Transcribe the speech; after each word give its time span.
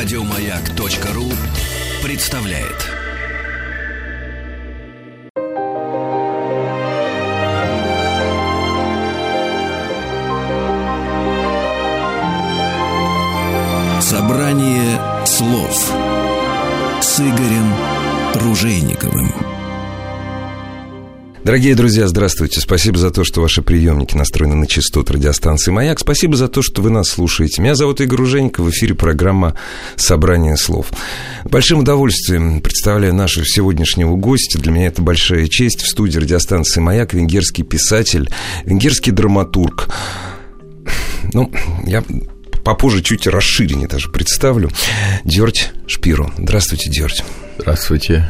Радиомаяк.ру 0.00 1.24
представляет. 2.04 2.88
Собрание 14.00 15.26
слов 15.26 15.92
с 17.00 17.18
Игорем 17.18 17.74
Ружейниковым. 18.34 19.57
Дорогие 21.48 21.74
друзья, 21.74 22.06
здравствуйте. 22.06 22.60
Спасибо 22.60 22.98
за 22.98 23.10
то, 23.10 23.24
что 23.24 23.40
ваши 23.40 23.62
приемники 23.62 24.14
настроены 24.14 24.54
на 24.54 24.66
частоту 24.66 25.14
радиостанции 25.14 25.70
«Маяк». 25.70 25.98
Спасибо 25.98 26.36
за 26.36 26.46
то, 26.46 26.60
что 26.60 26.82
вы 26.82 26.90
нас 26.90 27.08
слушаете. 27.08 27.62
Меня 27.62 27.74
зовут 27.74 28.02
Игорь 28.02 28.18
Руженько. 28.18 28.62
В 28.62 28.68
эфире 28.68 28.94
программа 28.94 29.56
«Собрание 29.96 30.58
слов». 30.58 30.90
Большим 31.44 31.78
удовольствием 31.78 32.60
представляю 32.60 33.14
нашего 33.14 33.46
сегодняшнего 33.46 34.14
гостя. 34.14 34.58
Для 34.58 34.72
меня 34.72 34.88
это 34.88 35.00
большая 35.00 35.48
честь. 35.48 35.80
В 35.80 35.88
студии 35.88 36.18
радиостанции 36.18 36.80
«Маяк» 36.80 37.14
венгерский 37.14 37.62
писатель, 37.62 38.28
венгерский 38.66 39.10
драматург. 39.10 39.88
Ну, 41.32 41.50
я 41.86 42.04
попозже 42.62 43.00
чуть 43.00 43.26
расширеннее 43.26 43.88
даже 43.88 44.10
представлю. 44.10 44.70
Дёрть 45.24 45.70
Шпиру. 45.86 46.30
Здравствуйте, 46.36 46.90
Дёрть. 46.90 47.24
Здравствуйте. 47.56 48.28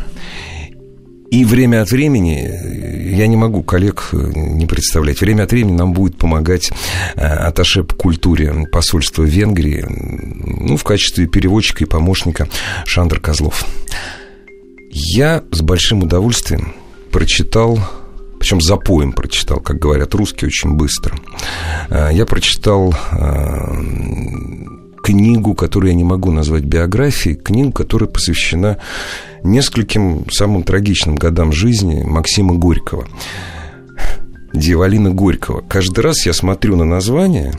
И 1.30 1.44
время 1.44 1.82
от 1.82 1.90
времени, 1.90 3.14
я 3.14 3.26
не 3.26 3.36
могу 3.36 3.62
коллег 3.62 4.10
не 4.12 4.66
представлять, 4.66 5.20
время 5.20 5.42
от 5.42 5.52
времени 5.52 5.76
нам 5.76 5.92
будет 5.92 6.16
помогать 6.16 6.70
Аташе 7.16 7.84
по 7.84 7.94
культуре 7.94 8.66
посольства 8.72 9.24
Венгрии, 9.24 9.84
ну, 9.88 10.76
в 10.76 10.84
качестве 10.84 11.26
переводчика 11.26 11.84
и 11.84 11.86
помощника 11.86 12.48
Шандр 12.86 13.20
Козлов. 13.20 13.66
Я 14.90 15.44
с 15.50 15.60
большим 15.60 16.02
удовольствием 16.02 16.72
прочитал 17.10 17.78
причем 18.38 18.60
запоем 18.60 19.12
прочитал, 19.12 19.58
как 19.60 19.78
говорят 19.78 20.14
русские, 20.14 20.46
очень 20.46 20.74
быстро. 20.74 21.18
Я 21.90 22.24
прочитал 22.24 22.94
книгу, 25.08 25.54
которую 25.54 25.92
я 25.92 25.96
не 25.96 26.04
могу 26.04 26.30
назвать 26.30 26.64
биографией, 26.64 27.34
книгу, 27.34 27.72
которая 27.72 28.10
посвящена 28.10 28.76
нескольким 29.42 30.30
самым 30.30 30.64
трагичным 30.64 31.16
годам 31.16 31.50
жизни 31.50 32.02
Максима 32.04 32.54
Горького. 32.54 33.08
Дьяволина 34.52 35.10
Горького. 35.10 35.62
Каждый 35.66 36.00
раз 36.00 36.26
я 36.26 36.34
смотрю 36.34 36.76
на 36.76 36.84
название, 36.84 37.54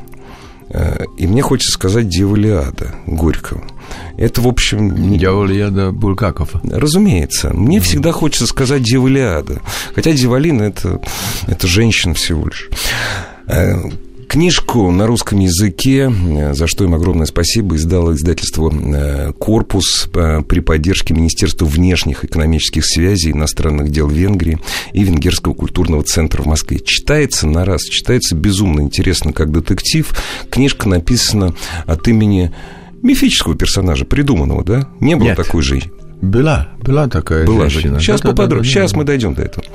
э, 0.70 1.06
и 1.18 1.26
мне 1.26 1.42
хочется 1.42 1.74
сказать 1.74 2.08
Дьяволиада 2.08 2.94
Горького. 3.08 3.64
Это, 4.16 4.42
в 4.42 4.48
общем... 4.48 5.18
Дьяволиада 5.18 5.92
Булгаков. 5.92 6.52
Разумеется. 6.64 7.52
Мне 7.52 7.78
mm-hmm. 7.78 7.82
всегда 7.82 8.12
хочется 8.12 8.46
сказать 8.46 8.84
Дьяволиада. 8.84 9.60
Хотя 9.96 10.12
Дьяволина 10.12 10.62
это, 10.62 11.02
это 11.48 11.66
женщина 11.66 12.14
всего 12.14 12.46
лишь. 12.46 12.70
Книжку 14.30 14.92
на 14.92 15.08
русском 15.08 15.40
языке, 15.40 16.08
э, 16.08 16.54
за 16.54 16.68
что 16.68 16.84
им 16.84 16.94
огромное 16.94 17.26
спасибо, 17.26 17.76
издало 17.78 18.14
издательство 18.14 18.72
э, 18.72 19.34
«Корпус» 19.34 20.08
э, 20.14 20.44
при 20.44 20.60
поддержке 20.60 21.16
Министерства 21.16 21.66
внешних 21.66 22.24
экономических 22.24 22.86
связей 22.86 23.32
иностранных 23.32 23.90
дел 23.90 24.08
Венгрии 24.08 24.60
и 24.94 25.04
Венгерского 25.04 25.56
культурного 25.56 26.04
центра 26.04 26.44
в 26.44 26.46
Москве. 26.46 26.80
Читается 26.80 27.48
на 27.48 27.66
раз, 27.66 27.82
читается 27.82 28.36
безумно 28.36 28.82
интересно, 28.82 29.34
как 29.34 29.52
детектив. 29.52 30.16
Книжка 30.52 30.88
написана 30.88 31.56
от 31.88 32.08
имени 32.08 32.54
мифического 33.02 33.56
персонажа, 33.56 34.06
придуманного, 34.06 34.64
да? 34.64 34.90
Не 35.00 35.16
было 35.16 35.30
Нет. 35.30 35.38
такой 35.38 35.64
же. 35.64 35.82
Была, 36.22 36.70
была 36.84 37.08
такая 37.08 37.48
была 37.48 37.68
женщина. 37.68 38.00
Сейчас 38.00 38.22
да, 38.22 38.30
поподробнее, 38.30 38.76
да, 38.76 38.82
да, 38.82 38.86
сейчас 38.86 38.96
мы 38.96 39.06
дойдем 39.06 39.34
до 39.34 39.42
этого. 39.42 39.66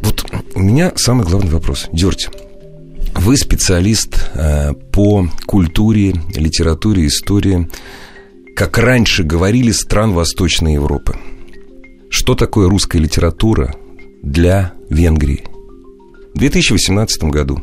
Вот 0.00 0.24
у 0.54 0.60
меня 0.60 0.92
самый 0.96 1.26
главный 1.26 1.50
вопрос. 1.50 1.90
Дерти. 1.92 2.30
Вы 3.14 3.36
специалист 3.36 4.30
э, 4.34 4.72
по 4.90 5.28
культуре, 5.46 6.14
литературе, 6.34 7.06
истории, 7.06 7.68
как 8.56 8.78
раньше 8.78 9.22
говорили, 9.22 9.70
стран 9.70 10.12
Восточной 10.12 10.74
Европы. 10.74 11.16
Что 12.10 12.34
такое 12.34 12.68
русская 12.68 12.98
литература 12.98 13.74
для 14.22 14.72
Венгрии? 14.90 15.44
В 16.34 16.38
2018 16.38 17.24
году. 17.24 17.60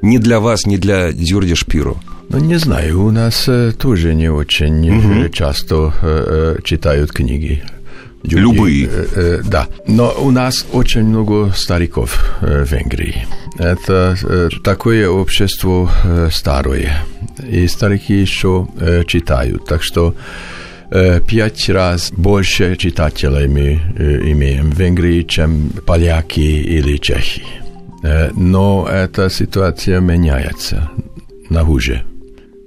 Не 0.00 0.18
для 0.18 0.40
вас, 0.40 0.66
не 0.66 0.78
для 0.78 1.12
Дюрди 1.12 1.54
Шпиро. 1.54 1.96
Ну, 2.28 2.38
не 2.38 2.56
знаю, 2.56 3.04
у 3.04 3.10
нас 3.10 3.48
э, 3.48 3.72
тоже 3.72 4.14
не 4.14 4.30
очень 4.30 4.90
угу. 4.90 5.28
часто 5.28 5.92
э, 6.02 6.58
читают 6.64 7.12
книги 7.12 7.62
Люди, 8.22 8.36
Любые. 8.36 8.88
Да. 9.44 9.66
Но 9.88 10.14
у 10.16 10.30
нас 10.30 10.64
очень 10.72 11.02
много 11.02 11.52
стариков 11.56 12.38
в 12.40 12.64
Венгрии. 12.64 13.26
Это 13.58 14.16
э, 14.22 14.48
такое 14.62 15.08
общество 15.08 15.90
э, 16.04 16.28
старое. 16.32 17.04
И 17.46 17.68
старики 17.68 18.14
еще 18.14 18.66
э, 18.78 19.04
читают. 19.04 19.66
Так 19.66 19.82
что 19.82 20.14
э, 20.90 21.20
пять 21.20 21.68
раз 21.68 22.10
больше 22.12 22.76
читателей 22.76 23.48
мы 23.48 23.80
э, 23.96 24.30
имеем 24.32 24.70
в 24.70 24.78
Венгрии, 24.78 25.22
чем 25.22 25.70
поляки 25.86 26.40
или 26.40 26.96
чехи. 26.96 27.44
Э, 28.02 28.30
но 28.34 28.88
эта 28.90 29.28
ситуация 29.30 30.00
меняется 30.00 30.90
на 31.50 31.64
хуже. 31.64 32.04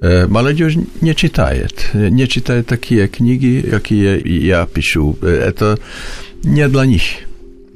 Э, 0.02 0.28
молодежь 0.28 0.75
не 1.02 1.16
читает, 1.16 1.90
не 1.94 2.28
читает 2.28 2.67
такие 2.67 3.07
книги, 3.07 3.66
какие 3.69 4.22
я 4.46 4.66
пишу. 4.67 5.17
Э, 5.22 5.28
это 5.28 5.79
не 6.44 6.67
для 6.67 6.85
них. 6.85 7.02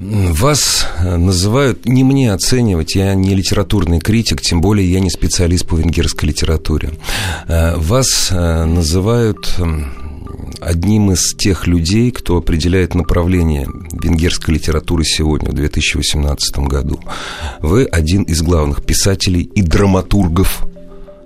Вас 0.01 0.87
называют, 1.03 1.85
не 1.85 2.05
мне 2.05 2.31
оценивать, 2.31 2.95
я 2.95 3.13
не 3.15 3.35
литературный 3.35 3.99
критик, 3.99 4.39
тем 4.39 4.61
более 4.61 4.89
я 4.89 5.01
не 5.01 5.09
специалист 5.09 5.67
по 5.67 5.75
венгерской 5.75 6.29
литературе. 6.29 6.91
Э, 7.49 7.75
вас 7.75 8.31
называют 8.31 9.59
одним 10.61 11.11
из 11.11 11.33
тех 11.35 11.67
людей, 11.67 12.11
кто 12.11 12.37
определяет 12.37 12.95
направление 12.95 13.67
венгерской 13.91 14.55
литературы 14.55 15.03
сегодня, 15.03 15.51
в 15.51 15.55
2018 15.55 16.59
году. 16.59 16.99
Вы 17.61 17.83
один 17.83 18.23
из 18.23 18.41
главных 18.41 18.85
писателей 18.85 19.41
и 19.41 19.61
драматургов 19.61 20.65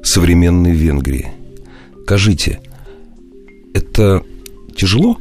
современной 0.04 0.72
Венгрии. 0.72 1.32
Скажите, 2.04 2.60
это 3.74 4.24
тяжело? 4.76 5.18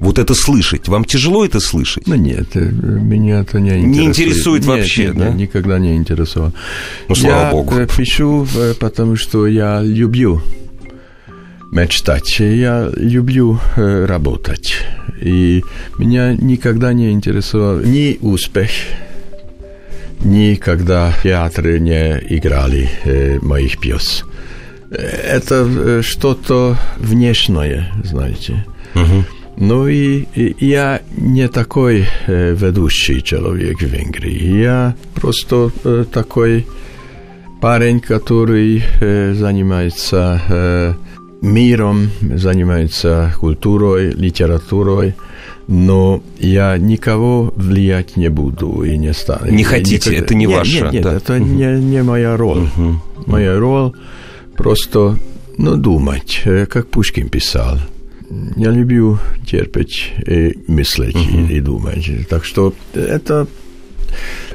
Вот 0.00 0.18
это 0.18 0.34
слышать. 0.34 0.88
Вам 0.88 1.04
тяжело 1.04 1.44
это 1.44 1.60
слышать? 1.60 2.06
Ну 2.06 2.14
нет, 2.14 2.54
э, 2.54 2.70
меня 2.70 3.40
это 3.40 3.58
не 3.58 3.70
интересует. 3.70 3.96
Не 3.96 4.04
интересует 4.06 4.62
нет, 4.62 4.68
вообще, 4.68 5.06
нет, 5.06 5.16
да? 5.18 5.28
никогда 5.30 5.78
не 5.78 5.96
интересовало. 5.96 6.52
Ну, 7.08 7.14
слава 7.14 7.46
я 7.46 7.50
богу. 7.50 7.78
Я 7.78 7.86
пишу, 7.86 8.46
э, 8.56 8.74
потому 8.78 9.16
что 9.16 9.46
я 9.46 9.82
люблю 9.82 10.42
мечтать. 11.70 12.38
Я 12.38 12.90
люблю 12.94 13.58
э, 13.76 14.04
работать. 14.06 14.74
И 15.20 15.64
меня 15.98 16.34
никогда 16.34 16.92
не 16.92 17.10
интересовал 17.10 17.80
ни 17.80 18.18
успех, 18.20 18.70
никогда 20.20 21.12
театры 21.22 21.78
не 21.80 22.18
играли 22.28 22.88
э, 23.04 23.38
моих 23.40 23.78
пьес. 23.80 24.24
Это 24.90 25.66
э, 25.68 26.02
что-то 26.02 26.76
внешнее, 26.96 27.92
знаете. 28.04 28.64
Угу. 28.94 29.24
Ну 29.60 29.88
и, 29.88 30.24
и 30.34 30.54
я 30.64 31.02
не 31.16 31.48
такой 31.48 32.06
э, 32.26 32.54
ведущий 32.54 33.22
человек 33.22 33.80
в 33.80 33.86
Венгрии. 33.86 34.56
Я 34.56 34.94
просто 35.14 35.72
э, 35.82 36.04
такой 36.12 36.64
парень, 37.60 37.98
который 37.98 38.84
э, 39.00 39.34
занимается 39.34 40.40
э, 40.48 40.94
миром, 41.42 42.10
занимается 42.20 43.34
культурой, 43.40 44.12
литературой 44.12 45.14
но 45.70 46.22
я 46.38 46.78
никого 46.78 47.52
влиять 47.54 48.16
не 48.16 48.30
буду 48.30 48.84
и 48.84 48.96
не 48.96 49.12
стану. 49.12 49.50
Не 49.50 49.64
хотите, 49.64 50.08
Никогда... 50.08 50.24
это 50.24 50.34
не 50.34 50.46
нет, 50.46 50.56
ваша. 50.56 50.84
Нет, 50.84 50.92
нет, 50.94 51.02
да? 51.02 51.12
это 51.14 51.34
угу. 51.34 51.44
не, 51.44 51.78
не 51.78 52.02
моя 52.02 52.38
роль. 52.38 52.60
Угу. 52.62 53.00
Моя 53.26 53.58
роль 53.58 53.92
просто, 54.56 55.18
ну, 55.58 55.76
думать, 55.76 56.42
как 56.70 56.88
Пушкин 56.88 57.28
писал. 57.28 57.76
Я 58.56 58.70
люблю 58.70 59.18
терпеть 59.46 60.12
и 60.26 60.58
мыслить 60.66 61.16
угу. 61.16 61.46
и, 61.48 61.56
и 61.56 61.60
думать. 61.60 62.28
Так 62.28 62.44
что 62.44 62.74
это 62.94 63.46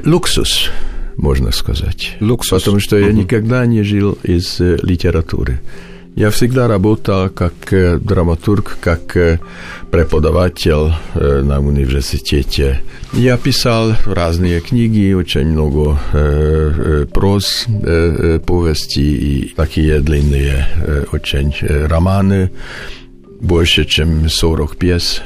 луксус, 0.05 0.69
можно 1.17 1.51
сказать. 1.51 2.15
Луксус. 2.19 2.61
Потому 2.61 2.79
что 2.79 2.97
угу. 2.97 3.05
я 3.05 3.11
никогда 3.11 3.65
не 3.65 3.83
жил 3.83 4.17
из 4.23 4.59
литературы. 4.59 5.59
Я 6.15 6.29
всегда 6.29 6.67
работал 6.67 7.27
как 7.31 7.53
драматург, 7.71 8.77
как 8.79 9.17
преподаватель 9.89 10.93
на 11.15 11.59
университете. 11.59 12.83
Я 13.13 13.35
писал 13.37 13.93
разные 14.05 14.61
книги, 14.61 15.11
очень 15.13 15.47
много 15.47 15.99
проз, 17.11 17.65
повести 18.45 18.99
и 18.99 19.53
такие 19.55 20.01
длинные 20.01 20.67
очень 21.11 21.51
романы, 21.87 22.51
больше, 23.43 23.85
чем 23.85 24.27
40 24.29 24.77
пьес. 24.77 25.21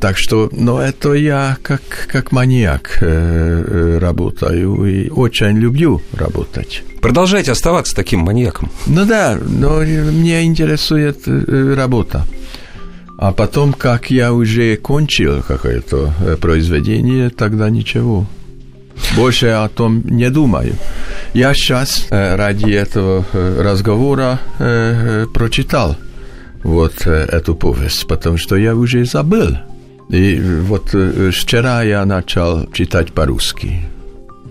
Так 0.00 0.18
что, 0.18 0.50
но 0.52 0.80
это 0.80 1.14
я 1.14 1.56
как, 1.62 1.80
как 2.12 2.32
маньяк 2.32 2.98
работаю 3.00 4.84
и 4.84 5.08
очень 5.08 5.58
люблю 5.58 6.02
работать. 6.12 6.82
Продолжайте 7.04 7.52
оставаться 7.52 7.94
таким 7.94 8.20
маньяком. 8.20 8.70
Ну 8.86 9.04
да, 9.04 9.38
но 9.38 9.84
меня 9.84 10.42
интересует 10.42 11.18
э, 11.26 11.74
работа. 11.76 12.24
А 13.18 13.30
потом, 13.32 13.74
как 13.74 14.10
я 14.10 14.32
уже 14.32 14.78
кончил 14.78 15.42
какое-то 15.42 16.14
э, 16.24 16.36
произведение, 16.40 17.28
тогда 17.28 17.68
ничего. 17.68 18.26
Больше 19.16 19.48
о 19.48 19.68
том 19.68 20.02
не 20.06 20.30
думаю. 20.30 20.76
Я 21.34 21.52
сейчас 21.52 22.06
э, 22.08 22.36
ради 22.36 22.70
этого 22.70 23.26
разговора 23.34 24.40
прочитал 25.34 25.98
вот 26.64 27.06
эту 27.06 27.54
повесть, 27.54 28.06
потому 28.08 28.36
что 28.36 28.56
я 28.56 28.74
уже 28.74 29.04
забыл. 29.04 29.56
И 30.08 30.40
вот 30.62 30.88
вчера 31.32 31.82
я 31.82 32.04
начал 32.04 32.66
читать 32.72 33.12
по-русски. 33.12 33.80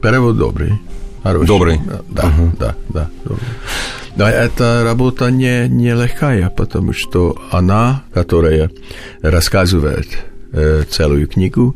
Перевод 0.01 0.38
добрый. 0.38 0.80
Хороший. 1.24 1.48
Добрый. 1.48 1.80
Да, 2.10 2.24
угу. 2.27 2.51
да, 2.60 2.75
да. 2.89 3.10
Добрый. 3.24 3.48
Да, 4.15 4.30
эта 4.30 4.83
работа 4.83 5.31
не, 5.31 5.68
не 5.68 5.94
легкая, 5.95 6.50
потому 6.50 6.94
что 6.94 7.42
она, 7.51 8.04
которая 8.13 8.69
рассказывает 9.21 10.07
э, 10.51 10.83
целую 10.88 11.27
книгу, 11.27 11.75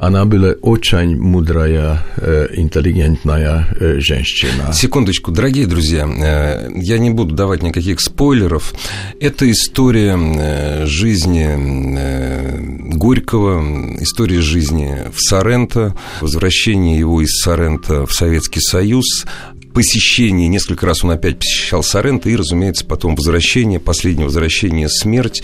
она 0.00 0.24
была 0.24 0.52
очень 0.62 1.20
мудрая, 1.20 2.02
э, 2.16 2.48
интеллигентная 2.54 3.68
э, 3.78 4.00
женщина. 4.00 4.72
Секундочку, 4.72 5.30
дорогие 5.30 5.66
друзья, 5.66 6.08
э, 6.08 6.70
я 6.74 6.98
не 6.98 7.10
буду 7.10 7.34
давать 7.34 7.62
никаких 7.62 8.00
спойлеров. 8.00 8.72
Это 9.20 9.50
история 9.50 10.86
жизни 10.86 12.96
Горького, 12.96 13.94
история 14.00 14.40
жизни 14.40 14.96
в 15.12 15.20
Соренто, 15.20 15.94
возвращение 16.22 16.98
его 16.98 17.20
из 17.20 17.38
Соренто 17.38 18.06
в 18.06 18.12
Советский 18.12 18.60
Союз, 18.60 19.26
посещение, 19.72 20.48
несколько 20.48 20.86
раз 20.86 21.04
он 21.04 21.12
опять 21.12 21.38
посещал 21.38 21.82
Соренто, 21.82 22.28
и, 22.28 22.36
разумеется, 22.36 22.84
потом 22.84 23.14
возвращение, 23.14 23.80
последнее 23.80 24.26
возвращение, 24.26 24.88
смерть. 24.88 25.42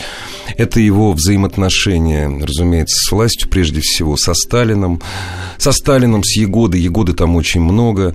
Это 0.56 0.80
его 0.80 1.12
взаимоотношения, 1.12 2.28
разумеется, 2.28 2.96
с 2.96 3.12
властью, 3.12 3.48
прежде 3.48 3.80
всего, 3.80 4.16
со 4.16 4.34
Сталином, 4.34 5.00
со 5.58 5.72
Сталином, 5.72 6.22
с 6.24 6.36
Егодой, 6.36 6.80
Егоды 6.80 7.12
там 7.12 7.36
очень 7.36 7.60
много. 7.60 8.14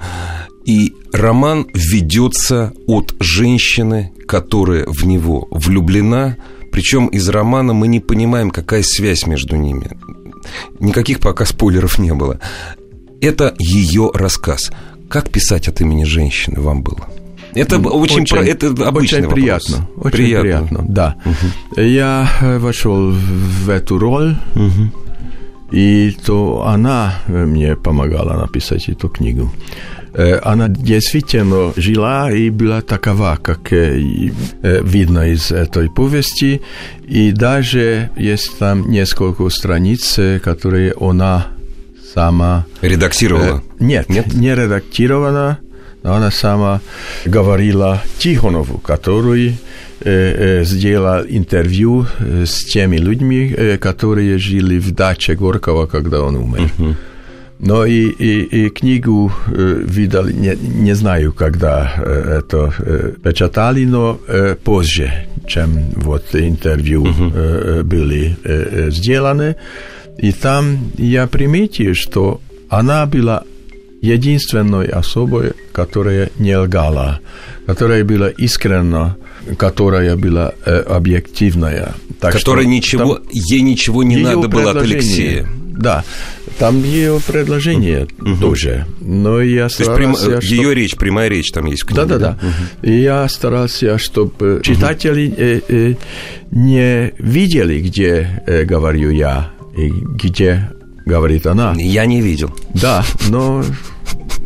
И 0.66 0.94
роман 1.12 1.68
ведется 1.74 2.74
от 2.88 3.16
женщины, 3.20 4.14
которая 4.28 4.86
в 4.86 5.06
него 5.06 5.48
влюблена, 5.50 6.38
причем 6.72 7.08
из 7.08 7.28
романа 7.30 7.74
мы 7.74 7.88
не 7.88 8.00
понимаем, 8.00 8.50
какая 8.50 8.84
связь 8.84 9.26
между 9.26 9.56
ними. 9.56 9.90
Никаких 10.80 11.20
пока 11.20 11.46
спойлеров 11.46 12.00
не 12.00 12.14
было. 12.14 12.40
Это 13.22 13.54
ее 13.60 14.10
рассказ. 14.14 14.72
Как 15.12 15.30
писать 15.30 15.68
от 15.68 15.82
имени 15.82 16.06
женщины 16.06 16.62
вам 16.62 16.84
было? 16.84 17.10
Это 17.54 17.80
очень, 17.80 18.22
очень, 18.22 18.36
про, 18.36 18.46
это 18.46 18.68
обычный 18.88 19.20
очень 19.20 19.30
приятно, 19.30 19.78
вопрос. 19.80 20.06
очень 20.06 20.18
приятно, 20.18 20.52
приятно 20.52 20.86
да. 20.88 21.16
Угу. 21.26 21.82
Я 21.82 22.32
э, 22.42 22.60
вошел 22.60 23.12
в 23.12 23.70
эту 23.70 24.00
роль, 24.00 24.38
угу. 24.56 24.90
и 25.72 26.16
то 26.26 26.66
она 26.66 27.16
мне 27.28 27.76
помогала 27.76 28.40
написать 28.40 28.88
эту 28.88 29.10
книгу. 29.10 29.52
Э, 30.14 30.40
она 30.44 30.70
действительно 30.70 31.74
жила 31.76 32.32
и 32.32 32.50
была 32.50 32.82
такова, 32.82 33.38
как 33.42 33.74
э, 33.74 34.00
видно 34.62 35.30
из 35.30 35.52
этой 35.52 35.90
повести, 35.90 36.62
и 37.06 37.34
даже 37.34 38.12
есть 38.16 38.58
там 38.60 38.90
несколько 38.90 39.50
страниц, 39.50 40.18
которые 40.42 40.94
она 40.98 41.48
сама... 42.14 42.66
Редактировала? 42.82 43.62
Э, 43.80 43.84
нет, 43.84 44.10
нет, 44.10 44.34
не 44.34 44.56
редактирована. 44.56 45.60
Но 46.04 46.16
она 46.16 46.32
сама 46.32 46.82
говорила 47.26 48.02
Тихонову, 48.18 48.80
который 48.80 49.50
э, 49.50 49.54
э, 50.04 50.64
сделал 50.64 51.24
интервью 51.28 52.06
э, 52.20 52.46
с 52.46 52.64
теми 52.66 52.98
людьми, 52.98 53.54
э, 53.56 53.78
которые 53.78 54.40
жили 54.40 54.80
в 54.80 54.92
даче 54.92 55.36
Горкова, 55.36 55.86
когда 55.86 56.22
он 56.22 56.36
умер. 56.38 56.72
Uh-huh. 56.78 56.96
Но 57.60 57.86
и, 57.86 58.10
и, 58.10 58.66
и 58.66 58.70
книгу 58.70 59.32
э, 59.48 59.84
видали, 59.86 60.34
не, 60.34 60.56
не 60.56 60.96
знаю, 60.96 61.34
когда 61.34 61.94
э, 61.98 62.40
это 62.40 62.74
э, 62.80 63.14
печатали, 63.24 63.86
но 63.86 64.20
э, 64.28 64.56
позже, 64.56 65.28
чем 65.46 65.92
вот 65.96 66.24
интервью 66.34 67.06
uh-huh. 67.06 67.32
э, 67.36 67.84
были 67.84 68.36
э, 68.44 68.90
сделаны. 68.90 69.56
И 70.18 70.32
там 70.32 70.92
я 70.98 71.28
приметил, 71.28 71.94
что 71.96 72.42
она 72.70 73.06
была 73.06 73.44
единственной 74.02 74.88
особой, 74.88 75.54
которая 75.72 76.32
не 76.38 76.58
лгала, 76.58 77.20
которая 77.66 78.04
была 78.04 78.30
искренна, 78.30 79.18
которая 79.58 80.16
была 80.16 80.54
э, 80.66 80.80
объективная. 80.80 81.94
Так 82.20 82.34
которая 82.34 82.64
что 82.64 82.72
ничего, 82.72 83.16
там, 83.16 83.24
ей 83.32 83.62
ничего 83.62 84.04
не 84.04 84.18
надо 84.18 84.48
было 84.48 84.72
от 84.72 84.78
Алексея. 84.78 85.48
Да, 85.72 86.04
там 86.60 86.84
ее 86.84 87.20
предложение 87.26 88.08
угу. 88.20 88.36
тоже. 88.40 88.86
Но 89.00 89.42
я 89.42 89.70
старался... 89.70 89.96
То 89.96 90.32
есть 90.36 90.48
прям, 90.48 90.60
ее 90.60 90.76
речь, 90.76 90.96
прямая 90.96 91.30
речь 91.30 91.52
там 91.52 91.66
есть 91.66 91.84
в 91.84 91.86
книге. 91.86 92.02
Да-да-да. 92.02 92.38
Угу. 92.42 92.92
И 92.92 93.02
я 93.02 93.28
старался, 93.30 93.98
чтобы 93.98 94.56
угу. 94.56 94.62
читатели 94.62 95.34
э, 95.36 95.62
э, 95.68 95.96
не 96.52 97.14
видели, 97.18 97.80
где 97.80 98.44
э, 98.46 98.64
говорю 98.66 99.10
я, 99.12 99.52
и 99.76 99.90
где 99.90 100.70
говорит 101.06 101.48
она. 101.48 101.74
Я 101.78 102.06
не 102.06 102.22
видел. 102.22 102.52
Да, 102.74 103.04
но 103.30 103.64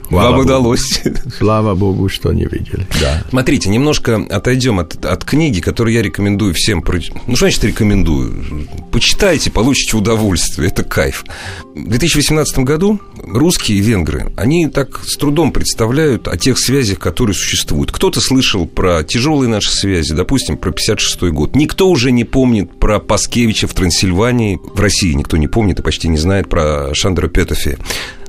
Слава 0.07 0.31
Вам 0.31 0.39
удалось. 0.41 1.01
Слава 1.37 1.75
Богу, 1.75 2.09
что 2.09 2.31
не 2.31 2.45
видели. 2.45 2.85
Да. 3.01 3.23
Смотрите, 3.29 3.69
немножко 3.69 4.25
отойдем 4.29 4.79
от, 4.79 5.03
от 5.03 5.23
книги, 5.23 5.61
которую 5.61 5.93
я 5.93 6.01
рекомендую 6.01 6.53
всем. 6.53 6.83
Ну, 6.85 7.35
что 7.35 7.45
значит 7.45 7.63
рекомендую? 7.63 8.67
Почитайте, 8.91 9.51
получите 9.51 9.97
удовольствие. 9.97 10.69
Это 10.69 10.83
кайф. 10.83 11.25
В 11.73 11.89
2018 11.89 12.59
году 12.59 12.99
русские 13.17 13.79
и 13.79 13.81
венгры, 13.81 14.31
они 14.37 14.67
так 14.69 15.03
с 15.03 15.17
трудом 15.17 15.51
представляют 15.51 16.27
о 16.27 16.37
тех 16.37 16.59
связях, 16.59 16.99
которые 16.99 17.35
существуют. 17.35 17.91
Кто-то 17.91 18.21
слышал 18.21 18.67
про 18.67 19.03
тяжелые 19.03 19.49
наши 19.49 19.71
связи, 19.71 20.13
допустим, 20.13 20.57
про 20.57 20.71
56 20.71 21.21
год. 21.31 21.55
Никто 21.55 21.89
уже 21.89 22.11
не 22.11 22.23
помнит 22.23 22.79
про 22.79 22.99
Паскевича 22.99 23.67
в 23.67 23.73
Трансильвании. 23.73 24.59
В 24.63 24.79
России 24.79 25.13
никто 25.13 25.37
не 25.37 25.47
помнит 25.47 25.79
и 25.79 25.83
почти 25.83 26.07
не 26.07 26.17
знает 26.17 26.47
про 26.47 26.93
Шандра 26.93 27.27
Петофи. 27.27 27.77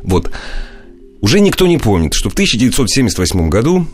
Вот. 0.03 0.31
Уже 1.27 1.41
никто 1.41 1.67
не 1.67 1.77
помнит, 1.77 2.15
что 2.15 2.31
в 2.31 2.35
1978 2.35 3.49
году 3.49 3.85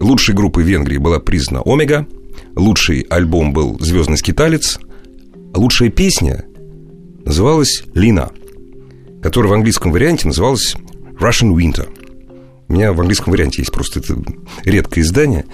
лучшей 0.00 0.34
группой 0.34 0.64
Венгрии 0.64 0.98
была 0.98 1.18
признана 1.18 1.62
«Омега», 1.64 2.06
лучший 2.56 3.06
альбом 3.08 3.54
был 3.54 3.80
«Звездный 3.80 4.18
скиталец», 4.18 4.78
а 5.54 5.58
лучшая 5.58 5.88
песня 5.88 6.44
называлась 7.24 7.84
«Лина», 7.94 8.32
которая 9.22 9.50
в 9.50 9.54
английском 9.54 9.92
варианте 9.92 10.26
называлась 10.26 10.74
«Russian 11.18 11.54
Winter». 11.56 11.88
У 12.68 12.74
меня 12.74 12.92
в 12.92 13.00
английском 13.00 13.32
варианте 13.32 13.62
есть 13.62 13.72
просто 13.72 14.00
это 14.00 14.22
редкое 14.66 15.00
издание. 15.00 15.46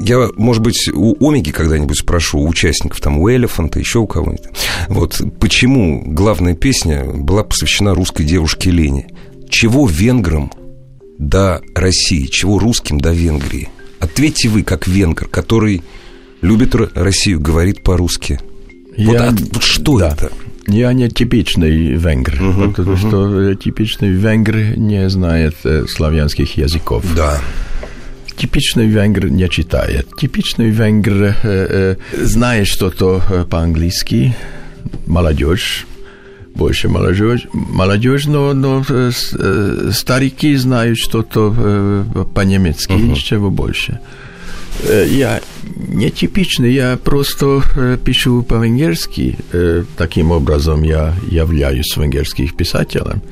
Я, 0.00 0.30
может 0.34 0.64
быть, 0.64 0.90
у 0.92 1.14
Омеги 1.24 1.52
когда-нибудь 1.52 2.00
спрошу, 2.00 2.40
у 2.40 2.48
участников, 2.48 3.00
там, 3.00 3.18
у 3.18 3.30
Элефанта, 3.30 3.78
еще 3.78 4.00
у 4.00 4.08
кого-нибудь. 4.08 4.48
Вот 4.88 5.20
почему 5.38 6.02
главная 6.04 6.56
песня 6.56 7.04
была 7.04 7.44
посвящена 7.44 7.94
русской 7.94 8.24
девушке 8.24 8.72
Лене. 8.72 9.06
Чего 9.54 9.86
венграм 9.86 10.50
до 11.16 11.62
России, 11.76 12.26
чего 12.26 12.58
русским 12.58 12.98
до 13.00 13.12
Венгрии? 13.12 13.68
Ответьте 14.00 14.48
вы, 14.48 14.64
как 14.64 14.88
венгр, 14.88 15.28
который 15.28 15.84
любит 16.40 16.74
Россию, 16.74 17.38
говорит 17.38 17.84
по-русски. 17.84 18.40
Я... 18.96 19.06
Вот, 19.06 19.20
от, 19.20 19.40
вот 19.52 19.62
что 19.62 20.00
да. 20.00 20.08
это? 20.08 20.32
Я 20.66 20.92
не 20.92 21.08
типичный 21.08 21.92
венгр, 21.92 22.32
uh-huh, 22.32 22.74
потому 22.74 22.96
uh-huh. 22.96 23.08
что 23.08 23.54
типичный 23.54 24.08
венгр 24.08 24.76
не 24.76 25.08
знает 25.08 25.54
э, 25.62 25.84
славянских 25.88 26.56
языков. 26.56 27.04
Да. 27.14 27.40
Типичный 28.36 28.88
венгр 28.88 29.28
не 29.28 29.48
читает. 29.48 30.08
Типичный 30.18 30.70
венгр 30.70 31.26
э, 31.26 31.34
э, 31.44 31.96
знает 32.24 32.66
что-то 32.66 33.22
э, 33.30 33.44
по-английски, 33.48 34.34
молодежь 35.06 35.86
больше 36.54 36.88
молодежь, 36.88 37.46
молодежь 37.52 38.26
но, 38.26 38.52
но 38.52 38.84
э, 38.88 39.10
э, 39.32 39.90
старики 39.92 40.54
знают 40.56 40.98
что-то 40.98 41.54
э, 41.56 42.24
по-немецки, 42.34 42.92
uh-huh. 42.92 43.16
чего 43.16 43.50
больше. 43.50 44.00
Я 44.88 45.40
нетипичный, 45.88 46.72
я 46.72 46.96
просто 46.96 47.62
пишу 48.04 48.42
по-венгерски. 48.42 49.38
Таким 49.96 50.32
образом 50.32 50.82
я 50.82 51.14
являюсь 51.30 51.96
венгерским 51.96 52.48
писателем. 52.48 53.22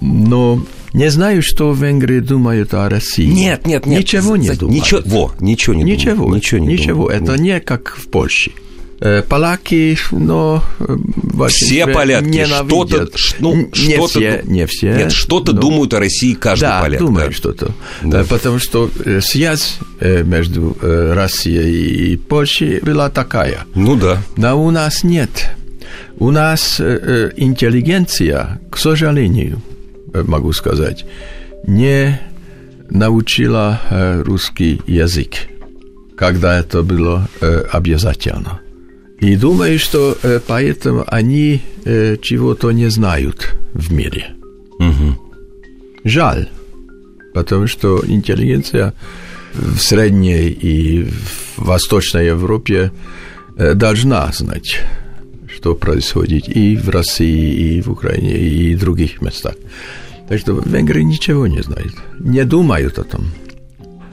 Но 0.00 0.60
не 0.92 1.10
знаю, 1.10 1.42
что 1.42 1.72
венгры 1.72 2.20
думают 2.20 2.74
о 2.74 2.88
России. 2.88 3.26
Нет, 3.26 3.66
нет, 3.66 3.86
нет. 3.86 4.00
Ничего 4.00 4.36
не 4.36 4.50
думают. 4.50 4.80
Ничего, 4.80 5.32
ничего 5.38 5.74
не 5.74 5.84
ничего, 5.84 6.16
думают. 6.16 6.36
Ничего, 6.42 6.60
не 6.60 6.72
ничего. 6.72 7.04
думают. 7.04 7.22
Это 7.22 7.40
не 7.40 7.60
как 7.60 7.96
в 7.96 8.08
Польше. 8.08 8.50
Поляки, 9.28 9.98
но... 10.12 10.62
Все 11.48 11.88
поляки 11.88 12.44
что-то... 12.44 13.08
Ну, 13.40 13.56
не 13.56 13.70
что 13.72 14.06
все, 14.06 14.42
не 14.44 14.66
все. 14.66 14.94
Нет, 14.94 15.10
что-то 15.10 15.52
но... 15.52 15.60
думают 15.60 15.92
о 15.94 15.98
России 15.98 16.34
каждый 16.34 16.66
да, 16.66 16.80
поляк. 16.80 17.00
думаю 17.00 17.26
да, 17.26 17.32
что-то. 17.32 17.74
Да. 18.02 18.22
Потому 18.22 18.60
что 18.60 18.88
связь 19.20 19.78
между 20.00 20.76
Россией 20.80 22.12
и 22.12 22.16
Польшей 22.16 22.78
была 22.80 23.10
такая. 23.10 23.64
Ну 23.74 23.96
да. 23.96 24.22
Но 24.36 24.64
у 24.64 24.70
нас 24.70 25.02
нет. 25.02 25.56
У 26.18 26.30
нас 26.30 26.80
интеллигенция, 26.80 28.60
к 28.70 28.78
сожалению, 28.78 29.60
могу 30.14 30.52
сказать, 30.52 31.04
не 31.66 32.20
научила 32.88 33.80
русский 34.24 34.80
язык, 34.86 35.48
когда 36.16 36.60
это 36.60 36.82
было 36.82 37.28
обязательно. 37.72 38.60
И 39.22 39.36
думаю, 39.36 39.78
что 39.78 40.16
поэтому 40.48 41.04
они 41.06 41.60
чего-то 41.84 42.72
не 42.72 42.90
знают 42.90 43.54
в 43.72 43.92
мире. 43.92 44.34
Угу. 44.80 45.16
Жаль, 46.04 46.48
потому 47.32 47.68
что 47.68 48.02
интеллигенция 48.04 48.94
в 49.54 49.78
Средней 49.78 50.48
и 50.48 51.04
в 51.04 51.64
Восточной 51.64 52.26
Европе 52.26 52.90
должна 53.56 54.32
знать, 54.32 54.80
что 55.46 55.76
происходит 55.76 56.48
и 56.48 56.76
в 56.76 56.88
России, 56.88 57.76
и 57.76 57.80
в 57.80 57.92
Украине, 57.92 58.36
и 58.36 58.74
в 58.74 58.80
других 58.80 59.22
местах. 59.22 59.54
Так 60.28 60.40
что 60.40 60.60
венгры 60.66 61.04
ничего 61.04 61.46
не 61.46 61.62
знают, 61.62 61.94
не 62.18 62.44
думают 62.44 62.98
о 62.98 63.04
том. 63.04 63.30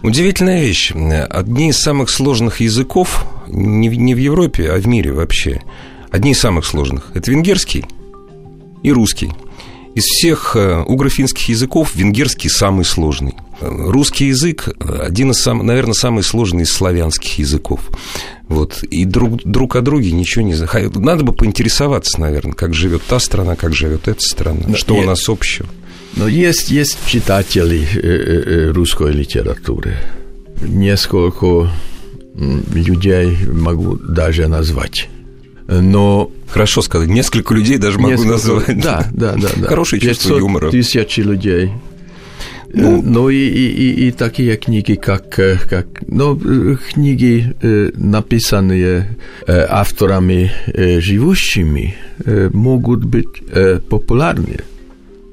Удивительная 0.04 0.62
вещь. 0.62 0.94
Одни 1.30 1.70
из 1.70 1.80
самых 1.80 2.12
сложных 2.12 2.62
языков, 2.62 3.26
не 3.50 3.90
в, 3.90 3.96
не 3.96 4.16
в 4.16 4.18
Европе, 4.18 4.70
а 4.72 4.80
в 4.80 4.88
мире 4.88 5.12
вообще, 5.12 5.62
одни 6.12 6.32
из 6.32 6.40
самых 6.40 6.66
сложных, 6.66 7.12
это 7.14 7.32
венгерский 7.32 7.86
и 8.84 8.92
русский. 8.92 9.32
Из 9.96 10.04
всех 10.04 10.56
угро-финских 10.56 11.50
языков 11.50 11.96
венгерский 11.96 12.48
самый 12.48 12.86
сложный. 12.86 13.34
Русский 13.60 14.28
язык 14.28 14.70
один 14.80 15.32
из, 15.32 15.42
сам, 15.42 15.66
наверное, 15.66 15.94
самый 15.94 16.24
сложный 16.24 16.64
из 16.64 16.72
славянских 16.72 17.40
языков. 17.40 17.90
Вот. 18.48 18.84
И 18.84 19.04
друг, 19.04 19.44
друг 19.44 19.76
о 19.76 19.82
друге 19.82 20.12
ничего 20.12 20.46
не 20.46 20.54
знаю. 20.54 20.92
Надо 20.96 21.24
бы 21.24 21.34
поинтересоваться, 21.34 22.22
наверное, 22.22 22.54
как 22.54 22.74
живет 22.74 23.02
та 23.10 23.20
страна, 23.20 23.56
как 23.56 23.74
живет 23.74 24.08
эта 24.08 24.22
страна, 24.22 24.62
Но 24.68 24.78
что 24.78 24.96
я... 24.96 25.02
у 25.02 25.06
нас 25.06 25.28
общего. 25.28 25.68
Но 26.16 26.28
есть, 26.28 26.70
есть 26.70 26.98
читатели 27.06 28.72
русской 28.72 29.12
литературы. 29.12 29.98
Несколько 30.62 31.72
людей 32.36 33.38
могу 33.52 33.96
даже 33.98 34.48
назвать. 34.48 35.10
Но... 35.68 36.32
Хорошо 36.48 36.82
сказать, 36.82 37.10
несколько 37.10 37.54
людей 37.54 37.78
даже 37.78 38.00
могу 38.00 38.12
несколько... 38.12 38.32
назвать. 38.32 38.82
Да, 38.82 39.08
да, 39.14 39.36
да. 39.36 39.50
да. 39.56 39.68
Хорошее 39.68 40.02
чувство 40.02 40.38
юмора. 40.38 40.72
тысячи 40.72 41.20
людей. 41.20 41.72
Ну, 42.72 43.02
ну 43.02 43.30
и, 43.30 43.36
и, 43.36 43.68
и, 43.72 44.08
и 44.08 44.12
такие 44.12 44.56
книги, 44.56 44.94
как, 44.94 45.30
как 45.32 45.88
ну, 46.08 46.38
книги, 46.78 47.56
написанные 47.96 49.18
авторами 49.48 50.52
живущими, 51.00 51.96
могут 52.54 53.06
быть 53.06 53.28
популярны 53.90 54.60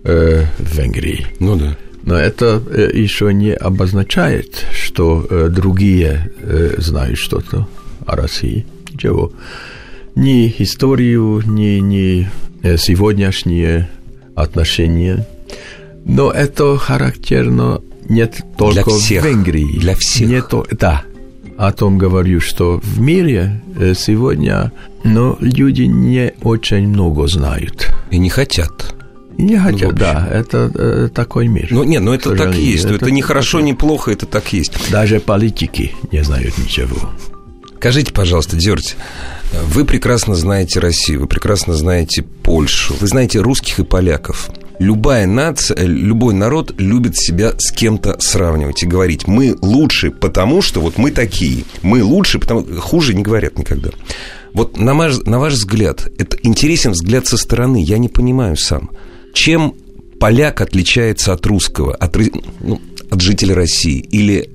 в 0.03 0.47
Венгрии. 0.59 1.27
Ну 1.39 1.57
да. 1.57 1.77
Но 2.07 2.17
это 2.17 2.63
еще 2.95 3.35
не 3.35 3.53
обозначает, 3.53 4.65
что 4.73 5.49
другие 5.51 6.31
знают 6.79 7.19
что-то 7.19 7.69
о 8.07 8.17
России. 8.17 8.65
Ничего. 8.91 9.33
Ни 10.15 10.55
историю, 10.59 11.43
ни, 11.45 11.81
ни 11.81 12.31
сегодняшние 12.79 13.91
отношения. 14.35 15.27
Но 16.07 16.31
это 16.31 16.79
характерно 16.79 17.83
не 18.09 18.27
только 18.57 18.85
Для 18.85 18.85
всех. 18.85 19.23
в 19.23 19.27
Венгрии. 19.27 19.79
Для 19.79 19.95
всех. 19.97 20.29
Не 20.29 20.43
то, 20.43 20.65
да, 20.71 21.03
о 21.59 21.73
том 21.73 21.99
говорю, 21.99 22.41
что 22.41 22.81
в 22.83 23.01
мире 23.01 23.61
сегодня 23.95 24.73
но 25.05 25.37
люди 25.41 25.83
не 25.83 26.33
очень 26.43 26.89
много 26.89 27.29
знают. 27.29 27.93
И 28.11 28.19
не 28.19 28.29
хотят. 28.29 28.96
Не 29.39 29.59
хотят, 29.59 29.93
ну, 29.93 29.99
да, 29.99 30.27
это 30.31 30.71
э, 30.75 31.09
такой 31.15 31.49
мир. 31.49 31.69
Ну, 31.71 31.85
нет, 31.85 32.03
ну 32.03 32.13
это 32.15 32.35
так 32.35 32.55
есть. 32.55 32.87
Это, 32.87 32.95
это 32.95 33.11
не 33.11 33.23
хорошо, 33.23 33.61
не 33.61 33.75
плохо, 33.75 34.11
это 34.11 34.25
так 34.27 34.53
есть. 34.53 34.73
Даже 34.91 35.21
политики 35.21 35.93
не 36.11 36.25
знают 36.25 36.57
ничего. 36.59 37.11
Скажите, 37.77 38.13
пожалуйста, 38.13 38.57
Дёрть, 38.57 38.97
вы 39.69 39.85
прекрасно 39.85 40.35
знаете 40.35 40.81
Россию, 40.81 41.21
вы 41.21 41.27
прекрасно 41.27 41.75
знаете 41.75 42.23
Польшу, 42.23 42.95
вы 42.99 43.07
знаете 43.07 43.41
русских 43.41 43.79
и 43.79 43.85
поляков. 43.85 44.51
Любая 44.79 45.27
нация, 45.27 45.85
любой 45.85 46.35
народ 46.35 46.75
любит 46.79 47.17
себя 47.17 47.55
с 47.59 47.71
кем-то 47.71 48.17
сравнивать 48.19 48.83
и 48.83 48.87
говорить, 48.87 49.27
мы 49.27 49.57
лучше, 49.61 50.11
потому 50.11 50.63
что 50.63 50.81
вот 50.81 50.99
мы 50.99 51.11
такие, 51.11 51.65
мы 51.83 52.03
лучше, 52.03 52.39
потому 52.39 52.65
хуже 52.81 53.15
не 53.15 53.23
говорят 53.23 53.59
никогда. 53.59 53.91
Вот 54.53 54.79
на 54.79 54.95
ваш, 54.95 55.19
на 55.21 55.39
ваш 55.39 55.55
взгляд, 55.55 56.09
это 56.19 56.39
интересен 56.43 56.93
взгляд 56.93 57.27
со 57.27 57.37
стороны, 57.37 57.83
я 57.83 57.99
не 57.99 58.09
понимаю 58.09 58.57
сам. 58.57 58.91
Чем 59.37 59.75
поляк 60.19 60.63
отличается 60.63 61.35
от 61.35 61.45
русского, 61.45 61.95
от, 61.95 62.17
ну, 62.61 62.81
от 63.11 63.21
жителя 63.21 63.55
России, 63.55 63.99
или 63.99 64.49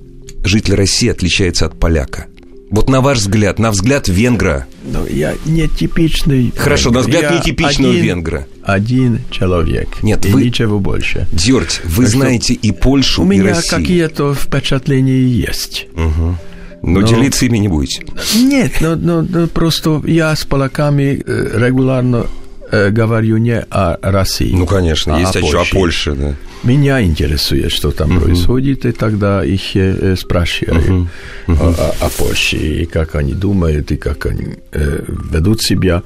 житель 0.44 0.74
России 0.74 1.08
отличается 1.08 1.66
от 1.66 1.78
поляка? 1.78 2.26
Вот 2.68 2.90
на 2.90 3.00
ваш 3.00 3.18
взгляд, 3.18 3.60
на 3.60 3.70
взгляд 3.70 4.08
венгра. 4.08 4.66
Ну, 4.84 5.06
я 5.06 5.34
не 5.46 5.68
типичный. 5.68 6.52
Хорошо, 6.56 6.88
венгр. 6.90 6.96
на 6.96 7.00
взгляд 7.06 7.22
я 7.32 7.38
нетипичного 7.38 7.92
один, 7.92 8.04
венгра. 8.04 8.46
Один 8.64 9.20
человек. 9.30 9.88
Нет, 10.02 10.26
и 10.26 10.30
вы... 10.30 10.42
ничего 10.46 10.80
больше. 10.80 11.28
Дёрть, 11.30 11.80
вы 11.84 12.04
Так 12.04 12.12
знаете 12.12 12.54
и 12.54 12.72
Польшу, 12.72 13.22
У 13.22 13.26
и 13.26 13.28
меня 13.28 13.50
Россию. 13.54 13.80
какие-то 13.82 14.34
впечатления 14.34 15.22
есть. 15.22 15.86
Угу. 15.92 16.36
Но, 16.82 17.00
Но- 17.00 17.06
делиться 17.06 17.46
ими 17.46 17.58
не 17.58 17.68
будете. 17.68 18.04
Нет, 18.34 18.72
но, 18.80 18.96
но- 18.96 19.22
но 19.22 19.46
просто 19.46 20.02
я 20.06 20.34
с 20.34 20.44
поляками 20.44 21.22
э, 21.24 21.50
регулярно 21.64 22.26
э, 22.72 22.90
говорю 22.90 23.36
не 23.38 23.60
о 23.70 23.96
России. 24.02 24.52
Ну, 24.52 24.66
конечно, 24.66 25.16
а 25.16 25.20
есть 25.20 25.36
о 25.36 25.40
еще 25.40 25.56
о 25.60 25.60
Польше. 25.60 25.74
Польше, 25.74 26.12
да. 26.14 26.34
Меня 26.64 27.02
интересует, 27.02 27.72
что 27.72 27.90
там 27.90 28.20
происходит, 28.20 28.84
и 28.86 28.92
тогда 28.92 29.44
их 29.44 29.76
э, 29.76 30.16
спрашиваю 30.16 31.08
О, 31.48 31.52
о- 31.52 31.94
о 32.06 32.08
Польше, 32.18 32.56
и 32.56 32.84
как 32.86 33.14
они 33.16 33.32
думают, 33.34 33.90
и 33.92 33.96
как 33.96 34.26
они 34.26 34.56
э, 34.72 35.04
ведут 35.32 35.60
себя. 35.62 36.02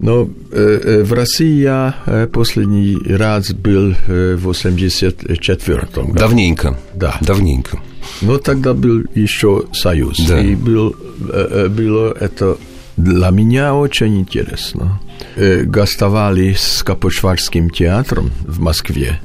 Но 0.00 0.30
э, 0.52 0.80
э, 0.84 1.02
в 1.02 1.12
России 1.12 1.60
я 1.62 1.94
э, 2.06 2.26
последний 2.32 2.96
раз 3.16 3.50
был 3.52 3.94
э, 4.06 4.36
в 4.36 4.44
84 4.44 5.80
году. 5.92 6.12
Давненько. 6.14 6.78
Да. 6.94 7.16
Давненько. 7.20 7.78
Но 8.22 8.38
тогда 8.38 8.72
был 8.74 9.02
еще 9.14 9.64
Союз. 9.72 10.18
Да. 10.28 10.40
И 10.40 10.54
был, 10.54 10.94
э, 11.30 11.48
э, 11.50 11.68
было 11.68 12.16
это 12.18 12.56
для 12.98 13.30
меня 13.30 13.74
очень 13.74 14.18
интересно. 14.18 15.00
Э, 15.36 15.62
Гостовали 15.62 16.52
с 16.52 16.82
Капошварским 16.82 17.70
театром 17.70 18.30
в 18.40 18.58
Москве. 18.60 19.20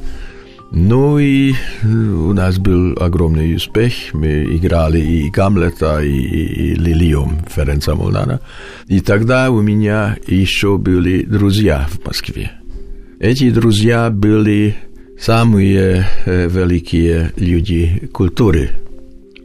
Ну 0.69 1.17
и 1.17 1.53
э, 1.53 1.87
у 1.87 2.33
нас 2.33 2.59
был 2.59 2.95
огромный 2.99 3.55
успех. 3.55 3.93
Мы 4.13 4.43
играли 4.55 4.99
и 4.99 5.29
Гамлета, 5.31 6.01
и, 6.03 6.11
и, 6.11 6.71
и 6.71 6.75
Лилиум 6.75 7.45
Ференца 7.49 7.95
Молнара. 7.95 8.41
И 8.87 8.99
тогда 8.99 9.49
у 9.49 9.61
меня 9.61 10.17
еще 10.27 10.77
были 10.77 11.23
друзья 11.23 11.87
в 11.89 12.05
Москве. 12.05 12.51
Эти 13.19 13.49
друзья 13.49 14.11
были 14.11 14.75
самые 15.19 16.05
э, 16.25 16.47
великие 16.47 17.31
люди 17.37 18.07
культуры. 18.13 18.69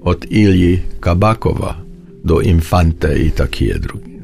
От 0.02 0.26
Ильи 0.28 0.82
Кабакова 1.00 1.76
до 2.23 2.42
Инфанта 2.42 3.12
и 3.12 3.30
такие 3.30 3.78
другие, 3.78 4.17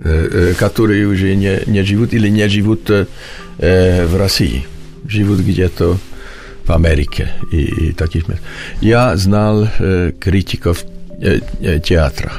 которые 0.58 1.06
уже 1.06 1.34
не, 1.34 1.60
не 1.66 1.82
живут 1.82 2.12
или 2.14 2.28
не 2.28 2.48
живут 2.48 2.90
э, 2.90 3.06
в 4.06 4.16
России. 4.16 4.66
Живут 5.08 5.40
где-то 5.40 5.98
в 6.64 6.70
Америке 6.72 7.32
и, 7.52 7.88
и 7.88 7.92
таких 7.92 8.28
мест. 8.28 8.40
Я 8.80 9.16
знал 9.16 9.68
э, 9.78 10.12
критиков 10.18 10.84
э, 11.20 11.40
театра, 11.84 12.32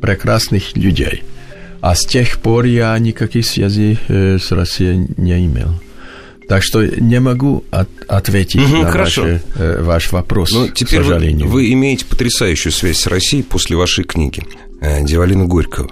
прекрасных 0.00 0.76
людей. 0.76 1.22
А 1.80 1.94
с 1.94 2.04
тех 2.04 2.38
пор 2.38 2.64
я 2.64 2.98
никаких 2.98 3.46
связей 3.46 3.98
э, 4.08 4.38
с 4.38 4.50
Россией 4.52 5.06
не 5.16 5.46
имел. 5.46 5.70
Так 6.48 6.62
что 6.62 6.82
не 6.82 7.20
могу 7.20 7.62
от, 7.70 7.88
ответить 8.08 8.62
Мгм, 8.62 8.82
на 8.82 8.90
хорошо. 8.90 9.22
ваши, 9.22 9.42
э, 9.56 9.82
ваш 9.82 10.12
вопрос, 10.12 10.50
к 10.50 10.74
теперь 10.74 11.00
вы, 11.00 11.04
сожалению. 11.12 11.46
вы 11.48 11.70
имеете 11.72 12.06
потрясающую 12.06 12.72
связь 12.72 12.98
с 13.00 13.06
Россией 13.06 13.42
после 13.42 13.76
вашей 13.76 14.04
книги 14.04 14.42
э, 14.80 15.04
Дивалина 15.04 15.44
Горького. 15.44 15.90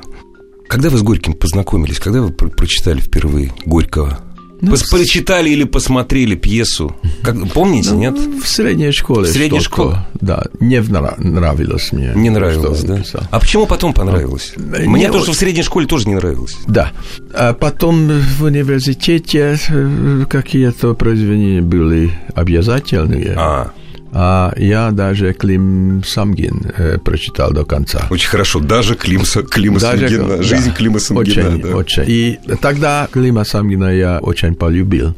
Когда 0.69 0.91
вы 0.91 0.99
с 0.99 1.03
Горьким 1.03 1.35
познакомились? 1.35 1.99
Когда 1.99 2.21
вы 2.23 2.31
про- 2.33 2.49
прочитали 2.49 3.01
впервые 3.01 3.53
Горького? 3.65 4.19
Ну, 4.63 4.73
Пос- 4.73 4.91
Прочитали 4.91 5.51
или 5.51 5.65
посмотрели 5.65 6.35
пьесу? 6.35 6.97
Как, 7.23 7.37
помните, 7.53 7.91
Ну, 7.91 7.99
нет? 7.99 8.15
В 8.43 8.49
средней 8.49 8.91
школе. 8.91 9.29
В 9.29 9.31
средней 9.31 9.61
школе? 9.61 9.99
Да, 10.19 10.47
не 10.61 10.77
внра- 10.77 11.21
нравилось 11.23 11.93
мне. 11.93 12.13
Не 12.15 12.31
нравилось, 12.31 12.83
да? 12.83 12.97
писал. 12.97 13.21
А 13.31 13.39
почему 13.39 13.67
потом 13.67 13.93
понравилось? 13.93 14.55
Э, 14.57 14.87
Мне 14.87 15.05
не 15.05 15.11
тоже 15.13 15.27
вот- 15.27 15.37
в 15.37 15.39
средней 15.39 15.63
школе 15.63 15.87
тоже 15.87 16.09
не 16.09 16.15
нравилось. 16.15 16.57
Да. 16.67 16.93
А 17.35 17.53
потом 17.53 18.09
в 18.09 18.45
университете 18.45 19.59
э, 19.69 20.25
какие-то 20.29 20.95
произведения 20.95 21.61
были 21.61 22.11
обязательные. 22.35 23.35
А, 23.37 23.73
А 24.13 24.53
я 24.57 24.91
даже 24.93 25.33
Клим 25.35 26.03
Самгин 26.07 26.73
э, 26.77 26.99
прочитал 26.99 27.53
до 27.53 27.65
конца. 27.65 28.07
очень 28.11 28.29
хорошо. 28.31 28.61
Даже 28.61 28.95
Климса, 28.95 29.43
Клима 29.43 29.79
Даже, 29.81 30.09
Самгина. 30.09 30.37
да, 30.37 30.43
Жизнь 30.43 30.73
Клима 30.73 30.99
Самгина. 31.01 31.49
Очень, 31.49 31.63
да. 31.63 31.77
очень. 31.77 32.05
И 32.07 32.39
тогда 32.63 33.09
Клима 33.13 33.45
Самгина 33.45 33.95
я 33.95 34.19
очень 34.21 34.55
полюбил. 34.55 35.15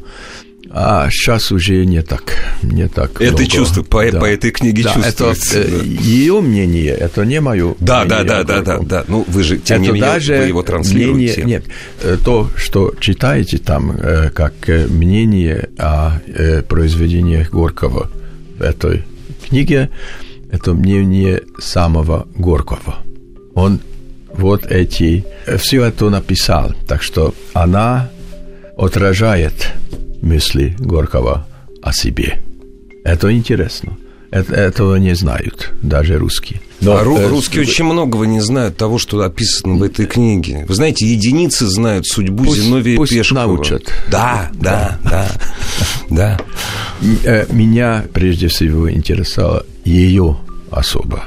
А 0.71 1.09
сейчас 1.09 1.51
уже 1.51 1.83
не 1.85 2.03
так. 2.03 2.35
Не 2.61 2.87
так 2.87 3.19
Это 3.21 3.31
много. 3.37 3.45
чувство, 3.47 3.81
по- 3.81 4.03
по 4.11 4.25
этой 4.25 4.51
книге 4.51 4.83
да, 4.83 4.93
чувствуется, 4.93 5.59
Это, 5.61 5.71
да. 5.79 5.83
ее 5.83 6.41
мнение, 6.41 6.91
это 6.93 7.25
не 7.25 7.41
мое 7.41 7.73
Да, 7.79 8.05
да, 8.05 8.17
мнение 8.19 8.23
да, 8.25 8.43
да, 8.43 8.61
да, 8.61 8.71
Горьком. 8.73 8.87
да. 8.87 9.03
Ну, 9.07 9.25
вы 9.27 9.41
же, 9.43 9.57
тем 9.57 9.77
это 9.77 9.81
не 9.81 9.87
менее, 9.93 10.03
даже 10.13 10.37
вы 10.37 10.43
его 10.43 10.61
транслируете. 10.61 11.43
мнение- 11.43 11.45
нет, 11.45 11.65
э, 12.03 12.17
то, 12.23 12.51
что 12.55 12.93
читаете 12.99 13.57
там, 13.57 13.93
э, 13.97 14.29
как 14.29 14.53
э, 14.67 14.85
мнение 14.87 15.69
о 15.79 16.19
э, 16.27 16.61
произведениях 16.61 17.49
Горького 17.49 18.11
этой 18.61 19.03
книге, 19.47 19.89
это 20.51 20.73
мнение 20.73 21.43
самого 21.59 22.27
Горького. 22.35 22.97
Он 23.55 23.79
вот 24.33 24.65
эти, 24.65 25.25
все 25.57 25.85
это 25.85 26.09
написал, 26.09 26.73
так 26.87 27.01
что 27.01 27.33
она 27.53 28.09
отражает 28.77 29.73
мысли 30.21 30.75
Горького 30.79 31.47
о 31.81 31.93
себе. 31.93 32.41
Это 33.03 33.31
интересно. 33.33 33.97
Это, 34.31 34.53
этого 34.53 34.95
не 34.97 35.15
знают 35.15 35.71
даже 35.81 36.17
русские. 36.19 36.61
Но, 36.81 36.97
а 36.97 37.03
ру- 37.03 37.17
э, 37.19 37.27
русские 37.27 37.61
очень 37.63 37.83
многого 37.85 38.25
не 38.25 38.39
знают 38.41 38.77
того, 38.77 38.99
что 38.99 39.21
описано 39.21 39.75
в 39.75 39.83
этой 39.83 40.05
книге. 40.05 40.65
Вы 40.67 40.75
знаете, 40.75 41.07
единицы 41.07 41.65
знают 41.65 42.05
судьбу 42.05 42.43
Пусть- 42.45 42.61
Зиновия 42.61 42.95
пусть 42.95 43.11
Пешкова. 43.13 43.39
научат. 43.47 43.91
Да, 44.11 44.49
да, 44.53 44.99
да, 45.03 45.27
да. 46.09 46.39
Э, 47.23 47.45
Меня 47.51 48.05
прежде 48.13 48.47
всего 48.49 48.89
интересовала 48.91 49.65
ее 49.83 50.37
особа. 50.69 51.23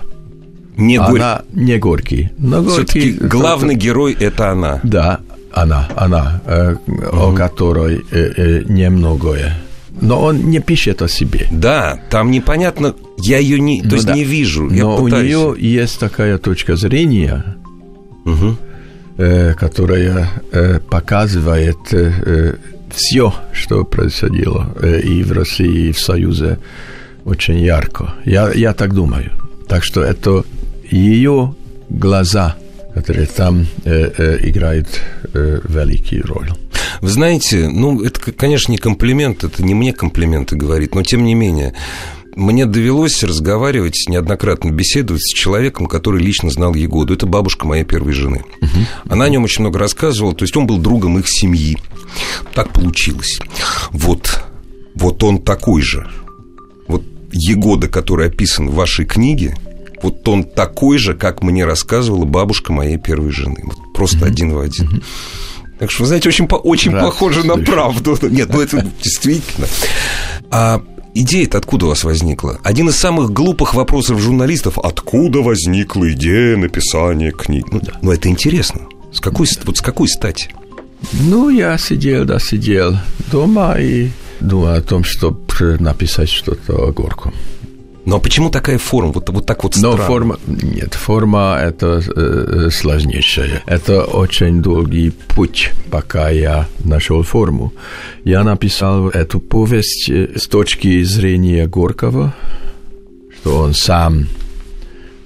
Не 0.77 0.99
Горький. 0.99 1.17
Она 1.17 1.43
не 1.53 1.79
Горький, 1.79 2.31
но 2.39 2.65
Все-таки 2.65 3.13
Горький... 3.13 3.27
главный 3.27 3.75
герой– 3.75 4.17
это 4.21 4.51
она. 4.53 4.81
Да, 4.85 5.21
она, 5.53 5.89
она, 5.97 6.41
э, 6.47 6.77
о 7.13 7.33
которой 7.33 8.05
э, 8.11 8.33
э, 8.37 8.63
немногое. 8.69 9.59
Но 10.01 10.21
он 10.23 10.51
не 10.51 10.61
пишет 10.61 11.03
о 11.03 11.09
себе. 11.09 11.47
Да, 11.51 12.01
там 12.11 12.31
непонятно, 12.31 12.95
я 13.19 13.39
ее 13.39 13.61
не, 13.61 13.81
то 13.83 13.89
Ну 13.89 13.95
есть 13.95 14.07
да. 14.07 14.15
не 14.15 14.25
вижу, 14.25 14.71
я 14.71 14.85
Но 14.85 14.97
у 14.97 15.05
пытаюсь. 15.05 15.27
нее 15.29 15.55
есть 15.59 16.01
такая 16.01 16.39
точка 16.39 16.77
зрения, 16.77 17.57
Мгм. 18.25 18.57
э, 19.19 19.55
которая 19.55 20.29
э, 20.53 20.79
показывает 20.91 21.77
все, 22.91 23.33
что 23.53 23.85
происходило 23.85 24.75
э, 24.83 25.01
и 25.01 25.23
в 25.23 25.33
России, 25.33 25.89
и 25.89 25.93
в 25.93 25.99
Союзе 26.01 26.59
очень 27.25 27.59
ярко. 27.61 28.15
Я, 28.25 28.51
я 28.53 28.73
так 28.75 28.95
думаю. 28.95 29.31
Так 29.69 29.85
что 29.85 30.03
это 30.03 30.43
ее 30.91 31.55
глаза, 31.89 32.57
которые 32.95 33.27
там 33.27 33.67
э, 33.85 34.11
э, 34.19 34.39
играют 34.49 34.89
э, 35.35 35.61
великую 35.69 36.27
роль. 36.27 36.51
Вы 37.03 37.09
знаете, 37.09 37.69
ну, 37.69 38.01
это, 38.01 38.31
конечно, 38.33 38.71
не 38.71 38.79
комплимент, 38.79 39.43
это 39.43 39.65
не 39.65 39.75
мне 39.75 39.93
комплименты 39.93 40.55
говорит, 40.55 40.95
но 40.95 41.03
тем 41.03 41.25
не 41.25 41.35
менее, 41.35 41.75
мне 42.37 42.65
довелось 42.65 43.25
разговаривать, 43.25 44.05
неоднократно 44.09 44.71
беседовать 44.71 45.23
с 45.23 45.35
человеком, 45.35 45.89
который 45.89 46.23
лично 46.23 46.49
знал 46.49 46.75
Егоду. 46.75 47.13
Это 47.13 47.27
бабушка 47.27 47.67
моей 47.67 47.83
первой 47.83 48.13
жены. 48.13 48.45
Она 49.09 49.25
о 49.25 49.29
нем 49.29 49.43
очень 49.43 49.62
много 49.62 49.81
рассказывала, 49.81 50.33
то 50.33 50.45
есть 50.45 50.57
он 50.57 50.69
был 50.69 50.79
другом 50.79 51.19
их 51.19 51.29
семьи. 51.29 51.77
Так 52.55 52.73
получилось. 52.73 53.41
Вот, 53.91 54.45
вот 54.95 55.25
он 55.25 55.43
такой 55.43 55.83
же. 55.83 56.09
Вот 56.87 57.03
Егода, 57.33 57.88
который 57.88 58.29
описан 58.29 58.69
в 58.69 58.75
вашей 58.75 59.07
книге, 59.07 59.57
вот 60.03 60.27
он 60.29 60.45
такой 60.45 60.99
же, 60.99 61.15
как 61.15 61.43
мне 61.43 61.65
рассказывала 61.65 62.25
бабушка 62.27 62.73
моей 62.73 62.97
первой 62.97 63.33
жены. 63.33 63.59
Вот 63.65 63.93
просто 63.93 64.25
один 64.25 64.55
в 64.55 64.61
один. 64.61 65.03
Так 65.83 65.90
что, 65.90 66.05
вы 66.05 66.07
знаете, 66.07 66.29
очень, 66.29 66.47
по- 66.47 66.55
очень 66.55 66.92
Рад 66.92 67.03
похоже 67.07 67.45
на 67.45 67.57
правду. 67.57 68.16
Нет, 68.31 68.51
ну 68.55 68.61
это 68.61 68.87
действительно. 69.03 69.66
А 70.49 70.81
идея-то 71.12 71.59
откуда 71.59 71.87
у 71.87 71.88
вас 71.88 72.05
возникла? 72.05 72.61
Один 72.62 72.88
из 72.88 72.95
самых 72.95 73.33
глупых 73.33 73.75
вопросов 73.75 74.21
журналистов. 74.21 74.79
Откуда 74.79 75.40
возникла 75.40 76.12
идея 76.12 76.57
написания 76.57 77.33
книг? 77.33 77.66
Ну, 77.73 77.81
ну, 78.01 78.12
это 78.12 78.29
интересно. 78.29 78.83
С 79.12 79.18
какой, 79.18 79.49
вот 79.64 79.77
с 79.77 79.81
какой 79.81 80.07
стати? 80.07 80.51
Ну, 81.14 81.49
я 81.49 81.77
сидел, 81.79 82.25
да, 82.27 82.38
сидел 82.38 82.97
дома 83.33 83.75
и 83.81 84.11
думал 84.38 84.68
о 84.68 84.81
том, 84.83 85.03
чтобы 85.03 85.40
написать 85.81 86.29
что-то 86.29 86.75
о 86.75 86.92
Горьком. 86.92 87.35
Но 88.05 88.19
почему 88.19 88.51
такая 88.51 88.79
форма? 88.79 89.12
Вот, 89.12 89.29
вот 89.31 89.47
так 89.47 89.62
вот 89.62 89.77
Но 89.77 89.93
странно. 89.93 90.07
форма... 90.07 90.38
Нет, 90.47 90.95
форма 90.95 91.59
это 91.62 92.03
э, 92.17 92.69
сложнейшая. 92.71 93.62
Это 93.67 94.03
очень 94.05 94.61
долгий 94.61 95.11
путь, 95.29 95.71
пока 95.91 96.29
я 96.31 96.67
нашел 96.85 97.23
форму. 97.23 97.73
Я 98.25 98.43
написал 98.43 99.09
эту 99.09 99.38
повесть 99.41 100.11
э, 100.11 100.31
с 100.37 100.47
точки 100.49 101.03
зрения 101.05 101.67
Горького, 101.67 102.35
что 103.41 103.59
он 103.59 103.75
сам 103.75 104.27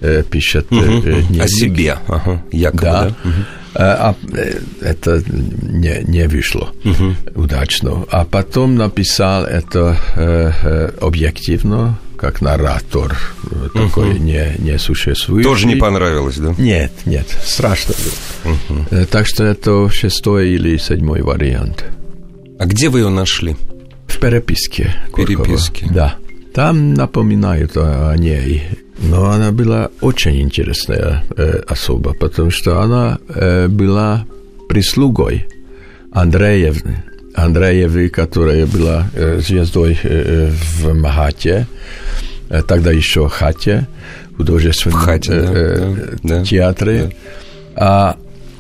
э, 0.01 0.23
пишет 0.31 0.67
э, 0.71 0.77
э, 0.77 0.79
О 0.79 1.23
дневник. 1.23 1.49
себе, 1.49 1.99
ага, 2.09 2.43
якобы, 2.53 2.83
Да. 2.83 3.03
да? 3.05 3.15
Мгм. 3.25 3.45
А, 3.79 4.11
а, 4.11 4.37
э, 4.37 4.61
это 4.81 5.23
не, 5.29 6.03
не 6.07 6.27
вышло 6.29 6.73
удачно. 7.35 8.05
А 8.11 8.25
потом 8.25 8.75
написал 8.77 9.45
это 9.45 9.99
э, 10.15 10.51
э, 10.63 10.91
объективно, 11.01 11.99
как 12.17 12.41
наратор, 12.41 13.17
такой 13.73 14.19
не, 14.19 14.55
не 14.59 14.79
существующий. 14.79 15.49
Тоже 15.49 15.67
не 15.67 15.77
понравилось, 15.77 16.37
да? 16.37 16.55
Нет, 16.59 16.93
нет, 17.05 17.27
страшно 17.45 17.95
было. 18.45 18.57
Э, 18.91 19.07
Так 19.07 19.27
что 19.27 19.45
это 19.45 19.89
шестой 19.91 20.51
или 20.51 20.77
седьмой 20.77 21.23
вариант. 21.23 21.85
А 22.59 22.65
где 22.67 22.89
вы 22.89 23.01
ее 23.01 23.09
нашли? 23.11 23.57
В 24.07 24.19
переписке. 24.19 24.95
Горького. 25.13 25.45
Переписке. 25.45 25.87
Да. 25.91 26.17
Там 26.55 26.95
напоминают 26.95 27.77
о, 27.77 28.11
о 28.11 28.17
ней. 28.17 28.63
Но 28.99 29.27
она 29.31 29.53
была 29.53 29.91
очень 30.01 30.41
интересная 30.41 31.23
э, 31.37 31.61
особа, 31.69 32.15
потому 32.15 32.51
что 32.51 32.81
она 32.81 33.19
э, 33.29 33.69
была 33.69 34.25
прислугой 34.71 35.47
Андреевны. 36.13 37.05
Андреевы, 37.37 38.09
которая 38.09 38.67
была 38.67 39.07
звездой 39.39 39.99
в 40.03 40.93
Махате, 40.95 41.67
э, 42.49 42.63
тогда 42.63 42.93
еще 42.93 43.29
Хате, 43.29 43.87
художественном 44.37 44.99
В 44.99 45.03
Хате, 45.03 45.33
да, 45.33 45.53
э, 45.53 46.17
да, 46.23 46.39
да, 46.39 46.45
театре. 46.45 47.17
А 47.75 48.17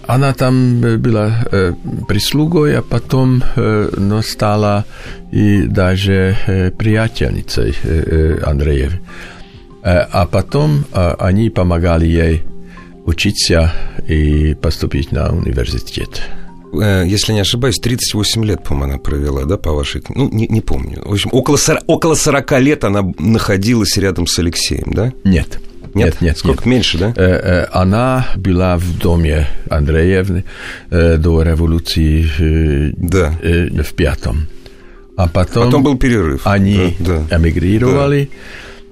она 0.06 0.32
там 0.32 0.80
была 1.00 1.44
э, 1.50 1.72
прислугой, 2.08 2.78
а 2.78 2.82
потом 2.82 3.42
э, 3.56 3.90
но 3.96 4.22
стала 4.22 4.84
и 5.32 5.62
даже 5.62 6.36
э, 6.46 6.70
приятельницей 6.70 7.74
э, 7.82 8.38
э, 8.40 8.44
Андреев. 8.44 8.92
Э, 9.82 10.06
а 10.12 10.26
потом 10.26 10.84
э, 10.92 11.14
они 11.18 11.50
помогали 11.50 12.06
ей 12.06 12.44
учиться 13.04 13.72
и 14.06 14.54
поступить 14.54 15.12
на 15.12 15.30
университет. 15.30 16.22
Э, 16.72 17.04
Если 17.06 17.32
не 17.32 17.40
ошибаюсь, 17.40 17.76
38 17.78 18.44
лет, 18.44 18.62
по-моему, 18.62 18.94
она 18.94 18.98
провела, 19.02 19.44
да, 19.44 19.56
по 19.56 19.72
вашей 19.72 20.00
книге? 20.00 20.20
Ну, 20.22 20.30
не, 20.36 20.46
не 20.48 20.60
помню. 20.60 21.02
В 21.04 21.12
общем, 21.12 21.30
около, 21.32 21.56
сор- 21.56 21.80
около 21.86 22.14
40 22.14 22.60
лет 22.60 22.84
она 22.84 23.02
находилась 23.18 23.96
рядом 23.96 24.26
с 24.26 24.38
Алексеем, 24.38 24.92
да? 24.92 25.12
Нет. 25.24 25.58
Нет, 25.94 26.20
нет, 26.20 26.36
Сколько? 26.36 26.58
нет. 26.58 26.66
Меньше, 26.66 26.98
да? 26.98 27.14
Э, 27.16 27.22
э, 27.24 27.66
Она 27.72 28.26
была 28.36 28.76
в 28.76 28.98
доме 28.98 29.46
Андреевны 29.70 30.44
до 30.90 31.42
революции 31.42 32.92
Да. 32.98 33.32
в 33.82 33.94
пятом. 33.94 34.46
А 35.16 35.28
потом, 35.28 35.64
Потом 35.64 35.82
был 35.82 35.96
перерыв. 35.96 36.42
они 36.46 36.94
Да, 37.00 37.22
да. 37.30 37.38
эмигрировали, 37.38 38.28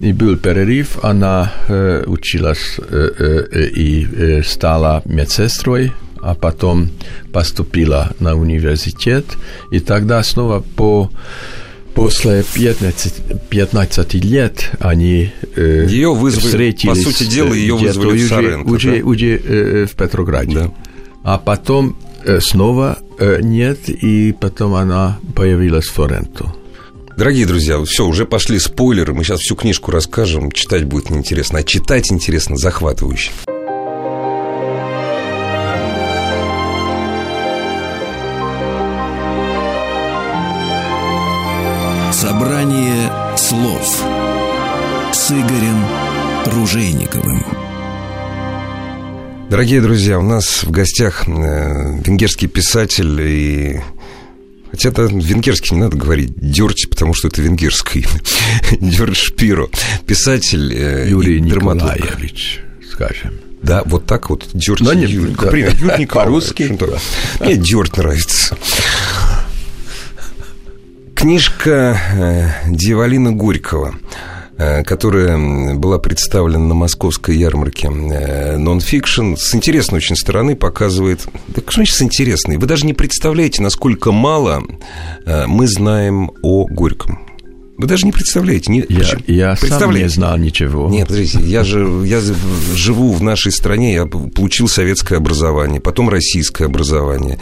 и 0.00 0.12
был 0.14 0.38
перерыв. 0.38 0.98
Она 1.04 1.52
э, 1.68 2.04
училась 2.06 2.78
э, 2.78 3.46
э, 3.52 3.66
и 3.76 4.40
стала 4.42 5.02
медсестрой, 5.04 5.92
а 6.24 6.34
потом 6.34 6.88
поступила 7.32 8.12
на 8.18 8.34
университет, 8.34 9.26
и 9.70 9.78
тогда 9.78 10.22
снова 10.22 10.60
по 10.60 11.10
после 11.94 12.42
15, 12.54 13.48
15 13.50 14.14
лет 14.14 14.70
они 14.80 15.30
э, 15.54 15.86
ее 15.88 16.14
вызвали, 16.14 16.46
встретились. 16.46 17.04
По 17.04 17.10
сути 17.10 17.24
дела, 17.24 17.52
ее 17.52 17.76
вызвали 17.76 18.16
в 18.16 18.28
Саренко, 18.28 18.68
уже, 18.68 18.98
да? 18.98 19.06
уже 19.06 19.36
э, 19.36 19.86
в 19.86 19.94
Петрограде. 19.94 20.54
Да. 20.54 20.70
А 21.22 21.38
потом 21.38 21.96
э, 22.24 22.40
снова 22.40 22.98
э, 23.18 23.40
нет, 23.42 23.88
и 23.88 24.32
потом 24.32 24.74
она 24.74 25.18
появилась 25.36 25.86
в 25.86 25.92
Форенто. 25.92 26.54
Дорогие 27.18 27.46
друзья, 27.46 27.80
все, 27.84 28.06
уже 28.06 28.24
пошли 28.24 28.58
спойлеры, 28.58 29.12
мы 29.12 29.22
сейчас 29.22 29.40
всю 29.40 29.54
книжку 29.54 29.92
расскажем, 29.92 30.50
читать 30.50 30.84
будет 30.84 31.10
неинтересно, 31.10 31.60
а 31.60 31.62
читать 31.62 32.10
интересно, 32.10 32.56
захватывающе. 32.56 33.30
Дорогие 49.54 49.80
друзья, 49.80 50.18
у 50.18 50.22
нас 50.22 50.64
в 50.64 50.72
гостях 50.72 51.28
э, 51.28 52.00
венгерский 52.04 52.48
писатель 52.48 53.20
и 53.20 53.80
Хотя 54.72 54.88
это 54.88 55.02
венгерский 55.02 55.76
не 55.76 55.80
надо 55.82 55.96
говорить 55.96 56.32
Дёрч, 56.34 56.88
потому 56.88 57.14
что 57.14 57.28
это 57.28 57.40
венгерское 57.40 58.02
имя. 58.02 58.20
Дёрч 58.90 59.16
Шпиро. 59.16 59.68
Писатель 60.08 60.74
э, 60.74 61.08
Юрий 61.08 61.40
Николаевич, 61.40 62.62
скажем. 62.90 63.34
Да, 63.62 63.84
вот 63.84 64.06
так 64.06 64.28
вот. 64.28 64.44
Дёрч 64.54 64.80
Но 64.80 64.92
нет, 64.92 65.08
Юрий. 65.08 65.36
да. 65.36 65.44
Например, 65.44 65.72
Юрий 65.72 65.98
Николаевич. 66.00 66.08
По-русски. 66.10 66.78
Мне 67.38 67.54
Дёрч 67.54 67.92
нравится. 67.92 68.56
Книжка 71.14 71.96
э, 72.12 72.70
Дьяволина 72.72 73.30
Горького 73.30 73.94
которая 74.56 75.74
была 75.74 75.98
представлена 75.98 76.64
на 76.64 76.74
московской 76.74 77.36
ярмарке 77.36 77.90
нонфикшн, 77.90 79.34
с 79.36 79.54
интересной 79.54 79.98
очень 79.98 80.16
стороны 80.16 80.54
показывает... 80.54 81.26
Да 81.48 81.60
что 81.62 81.76
значит 81.76 81.96
с 81.96 82.02
интересной? 82.02 82.56
Вы 82.56 82.66
даже 82.66 82.86
не 82.86 82.94
представляете, 82.94 83.62
насколько 83.62 84.12
мало 84.12 84.62
э, 85.26 85.46
мы 85.46 85.66
знаем 85.66 86.30
о 86.42 86.66
Горьком. 86.66 87.18
Вы 87.76 87.88
даже 87.88 88.06
не 88.06 88.12
представляете. 88.12 88.70
Не, 88.70 88.84
Я, 88.88 89.04
я 89.26 89.56
сам 89.56 89.92
не 89.92 90.08
знал 90.08 90.36
ничего. 90.38 90.88
Нет, 90.88 91.08
подождите, 91.08 91.44
я 91.44 91.64
же 91.64 91.80
я 92.06 92.20
живу 92.74 93.12
в 93.12 93.22
нашей 93.22 93.50
стране, 93.50 93.94
я 93.94 94.06
получил 94.06 94.68
советское 94.68 95.16
образование, 95.16 95.80
потом 95.80 96.08
российское 96.08 96.66
образование. 96.66 97.40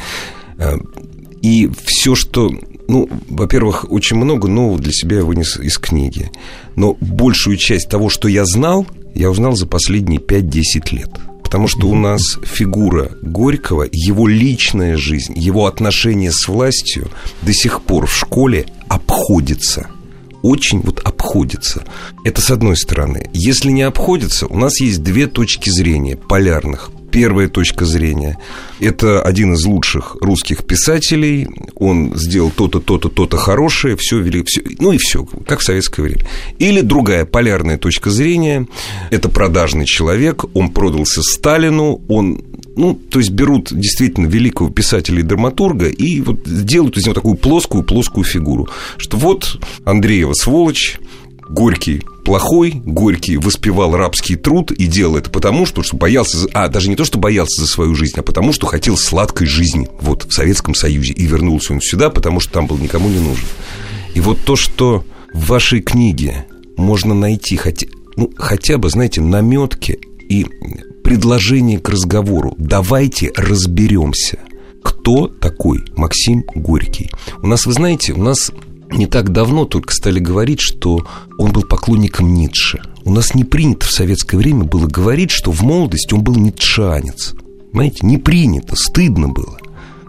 И 1.42 1.70
все, 1.84 2.14
что 2.14 2.50
ну, 2.88 3.08
во-первых, 3.28 3.90
очень 3.90 4.16
много 4.16 4.48
нового 4.48 4.78
для 4.78 4.92
себя 4.92 5.18
я 5.18 5.24
вынес 5.24 5.56
из 5.56 5.78
книги. 5.78 6.30
Но 6.76 6.96
большую 7.00 7.56
часть 7.56 7.88
того, 7.88 8.08
что 8.08 8.28
я 8.28 8.44
знал, 8.44 8.86
я 9.14 9.30
узнал 9.30 9.54
за 9.54 9.66
последние 9.66 10.20
5-10 10.20 10.94
лет. 10.94 11.10
Потому 11.42 11.68
что 11.68 11.86
у 11.88 11.94
нас 11.94 12.38
фигура 12.44 13.10
Горького, 13.20 13.86
его 13.92 14.26
личная 14.26 14.96
жизнь, 14.96 15.34
его 15.36 15.66
отношения 15.66 16.32
с 16.32 16.48
властью 16.48 17.10
до 17.42 17.52
сих 17.52 17.82
пор 17.82 18.06
в 18.06 18.16
школе 18.16 18.66
обходится. 18.88 19.88
Очень 20.42 20.80
вот 20.80 21.00
обходится. 21.00 21.84
Это 22.24 22.40
с 22.40 22.50
одной 22.50 22.76
стороны. 22.76 23.28
Если 23.32 23.70
не 23.70 23.82
обходится, 23.82 24.46
у 24.46 24.56
нас 24.56 24.80
есть 24.80 25.02
две 25.02 25.26
точки 25.26 25.70
зрения 25.70 26.16
полярных 26.16 26.90
первая 27.12 27.48
точка 27.48 27.84
зрения. 27.84 28.38
Это 28.80 29.22
один 29.22 29.52
из 29.52 29.64
лучших 29.64 30.16
русских 30.20 30.64
писателей. 30.64 31.46
Он 31.76 32.16
сделал 32.16 32.50
то-то, 32.50 32.80
то-то, 32.80 33.08
то-то 33.08 33.36
хорошее, 33.36 33.96
все 33.96 34.18
вели, 34.18 34.42
все, 34.44 34.62
ну 34.80 34.92
и 34.92 34.98
все, 34.98 35.24
как 35.46 35.60
в 35.60 35.64
советское 35.64 36.02
время. 36.02 36.26
Или 36.58 36.80
другая 36.80 37.24
полярная 37.26 37.78
точка 37.78 38.10
зрения. 38.10 38.66
Это 39.10 39.28
продажный 39.28 39.84
человек, 39.84 40.44
он 40.54 40.70
продался 40.70 41.22
Сталину, 41.22 42.00
он 42.08 42.42
ну, 42.74 42.94
то 42.94 43.18
есть 43.18 43.30
берут 43.30 43.68
действительно 43.70 44.26
великого 44.26 44.70
писателя 44.70 45.20
и 45.20 45.22
драматурга 45.22 45.88
и 45.88 46.22
вот 46.22 46.42
делают 46.44 46.96
из 46.96 47.04
него 47.04 47.14
такую 47.14 47.34
плоскую-плоскую 47.34 48.24
фигуру, 48.24 48.68
что 48.96 49.18
вот 49.18 49.60
Андреева 49.84 50.32
сволочь, 50.32 50.98
Горький 51.48 52.02
плохой, 52.24 52.80
Горький 52.84 53.36
воспевал 53.36 53.96
рабский 53.96 54.36
труд 54.36 54.70
и 54.70 54.86
делал 54.86 55.16
это 55.16 55.30
потому, 55.30 55.66
что, 55.66 55.82
что 55.82 55.96
боялся, 55.96 56.46
а 56.52 56.68
даже 56.68 56.88
не 56.88 56.96
то, 56.96 57.04
что 57.04 57.18
боялся 57.18 57.60
за 57.60 57.66
свою 57.66 57.94
жизнь, 57.94 58.14
а 58.16 58.22
потому, 58.22 58.52
что 58.52 58.66
хотел 58.66 58.96
сладкой 58.96 59.46
жизни 59.46 59.88
вот 60.00 60.24
в 60.24 60.32
Советском 60.32 60.74
Союзе. 60.74 61.12
И 61.12 61.26
вернулся 61.26 61.72
он 61.72 61.80
сюда, 61.80 62.10
потому 62.10 62.40
что 62.40 62.52
там 62.52 62.66
был 62.66 62.78
никому 62.78 63.08
не 63.08 63.18
нужен. 63.18 63.44
И 64.14 64.20
вот 64.20 64.38
то, 64.44 64.56
что 64.56 65.04
в 65.32 65.46
вашей 65.46 65.80
книге 65.80 66.46
можно 66.76 67.14
найти 67.14 67.56
хотя, 67.56 67.86
ну, 68.16 68.30
хотя 68.36 68.78
бы, 68.78 68.88
знаете, 68.90 69.20
наметки 69.20 69.98
и 70.28 70.46
предложение 71.02 71.78
к 71.78 71.88
разговору. 71.88 72.54
Давайте 72.58 73.32
разберемся, 73.36 74.38
кто 74.82 75.26
такой 75.26 75.84
Максим 75.96 76.44
Горький. 76.54 77.10
У 77.42 77.46
нас, 77.46 77.66
вы 77.66 77.72
знаете, 77.72 78.12
у 78.12 78.22
нас 78.22 78.50
не 78.92 79.06
так 79.06 79.32
давно 79.32 79.64
только 79.64 79.92
стали 79.94 80.18
говорить, 80.18 80.60
что 80.60 81.06
он 81.38 81.52
был 81.52 81.62
поклонником 81.62 82.34
Ницше. 82.34 82.80
У 83.04 83.12
нас 83.12 83.34
не 83.34 83.44
принято 83.44 83.86
в 83.86 83.90
советское 83.90 84.36
время 84.36 84.64
было 84.64 84.86
говорить, 84.86 85.30
что 85.30 85.50
в 85.50 85.62
молодости 85.62 86.14
он 86.14 86.22
был 86.22 86.36
ницшанец. 86.36 87.34
Понимаете, 87.72 88.06
не 88.06 88.18
принято, 88.18 88.76
стыдно 88.76 89.28
было. 89.28 89.58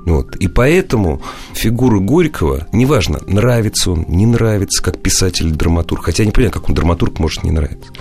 Вот. 0.06 0.36
И 0.36 0.48
поэтому 0.48 1.22
фигура 1.54 2.00
Горького, 2.00 2.68
неважно, 2.72 3.20
нравится 3.26 3.92
он, 3.92 4.06
не 4.10 4.26
нравится, 4.26 4.84
как 4.84 5.02
писатель 5.02 5.48
или 5.48 5.54
драматург, 5.54 6.04
хотя 6.04 6.24
я 6.24 6.28
не 6.28 6.32
понимаю, 6.32 6.52
как 6.52 6.68
он 6.68 6.76
драматург 6.76 7.20
может 7.20 7.44
не 7.44 7.52
нравиться, 7.52 7.92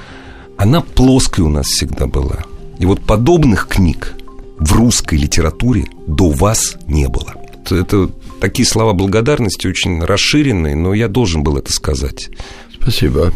она 0.57 0.81
плоской 0.81 1.45
у 1.45 1.49
нас 1.49 1.67
всегда 1.67 2.07
была. 2.07 2.45
И 2.79 2.87
вот 2.87 3.01
подобных 3.01 3.69
книг 3.69 4.15
в 4.59 4.73
русской 4.73 5.15
литературе 5.15 5.87
до 6.07 6.31
вас 6.31 6.77
не 6.87 7.09
было. 7.09 7.35
Это 7.71 8.11
такие 8.43 8.67
слова 8.67 8.93
благодарности 8.93 9.69
очень 9.69 10.03
расширенные, 10.03 10.75
но 10.75 10.95
я 10.95 11.07
должен 11.07 11.45
был 11.45 11.59
это 11.59 11.73
сказать. 11.73 12.29
Спасибо. 12.75 13.33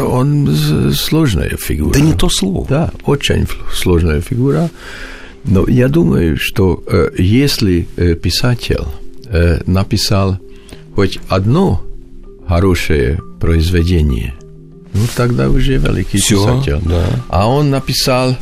Он 0.00 0.48
сложная 0.94 1.56
фигура. 1.56 1.92
Да 1.92 2.00
не 2.00 2.12
то 2.14 2.28
слово. 2.30 2.66
Да, 2.68 2.92
очень 3.04 3.48
сложная 3.74 4.20
фигура. 4.20 4.70
Но 5.42 5.66
я 5.66 5.88
думаю, 5.88 6.36
что 6.38 6.80
э, 6.86 7.10
если 7.18 7.88
э, 7.96 8.14
писатель 8.14 8.84
э, 9.26 9.60
написал 9.66 10.38
хоть 10.94 11.18
одно 11.28 11.82
хорошее 12.46 13.20
произведение, 13.40 14.34
ну 14.92 15.00
тогда 15.16 15.50
уже 15.50 15.78
великий 15.78 16.18
Всё, 16.18 16.60
писатель. 16.60 16.80
Да. 16.88 17.24
А 17.28 17.50
он 17.50 17.70
написал 17.70 18.36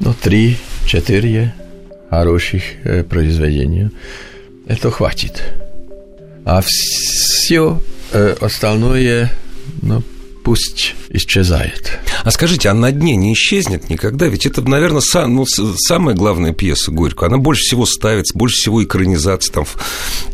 ну, 0.00 0.14
три, 0.22 0.58
четыре 0.86 1.54
хороших 2.10 2.62
произведения. 3.08 3.90
Это 4.68 4.90
хватит. 4.90 5.42
А 6.44 6.62
все 6.62 7.80
э, 8.12 8.36
остальное, 8.40 9.32
ну, 9.82 10.02
пусть 10.44 10.94
исчезает. 11.10 11.98
А 12.24 12.30
скажите, 12.30 12.68
а 12.70 12.74
на 12.74 12.90
дне 12.92 13.16
не 13.16 13.32
исчезнет 13.34 13.90
никогда? 13.90 14.26
Ведь 14.26 14.46
это, 14.46 14.62
наверное, 14.62 15.00
сам, 15.00 15.34
ну, 15.34 15.44
самая 15.46 16.14
главная 16.14 16.52
пьеса 16.52 16.90
Горько. 16.90 17.26
Она 17.26 17.38
больше 17.38 17.62
всего 17.62 17.84
ставится, 17.86 18.36
больше 18.36 18.56
всего 18.56 18.82
экранизации. 18.84 19.52
Там, 19.52 19.64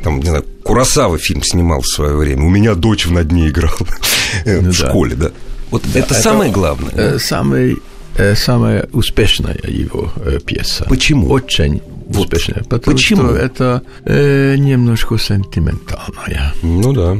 там 0.02 0.20
не 0.20 0.26
знаю, 0.26 0.44
Курасава 0.62 1.18
фильм 1.18 1.42
снимал 1.42 1.80
в 1.80 1.86
свое 1.88 2.16
время. 2.16 2.44
У 2.44 2.48
меня 2.50 2.74
дочь 2.74 3.06
в 3.06 3.12
на 3.12 3.24
дне 3.24 3.48
играла 3.48 3.76
Ну 4.44 4.60
в 4.60 4.78
да. 4.80 4.88
школе, 4.88 5.14
да. 5.16 5.30
Вот 5.70 5.82
Да, 5.92 5.98
это 6.00 6.14
самое 6.14 6.52
главное. 6.52 6.92
э, 6.94 7.18
Самый, 7.18 7.78
э, 8.16 8.34
самая 8.36 8.88
успешная 8.92 9.58
его 9.66 10.12
э, 10.16 10.38
пьеса. 10.44 10.84
Почему? 10.88 11.28
Очень 11.30 11.82
Вот. 12.06 12.24
успешная. 12.32 12.64
Потому 12.68 12.96
Почему? 12.96 13.22
что 13.28 13.36
это 13.36 13.82
э, 14.04 14.56
немножко 14.56 15.18
сентиментальная. 15.18 16.52
Ну 16.62 16.92
да. 16.92 17.16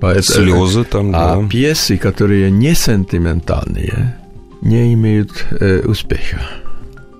Поэтому- 0.00 0.22
Слезы 0.22 0.84
там, 0.84 1.12
А 1.14 1.36
да. 1.42 1.48
пьесы, 1.48 1.96
которые 1.96 2.50
не 2.50 2.74
сентиментальные, 2.74 4.16
не 4.62 4.92
имеют 4.94 5.46
э, 5.50 5.82
успеха. 5.84 6.40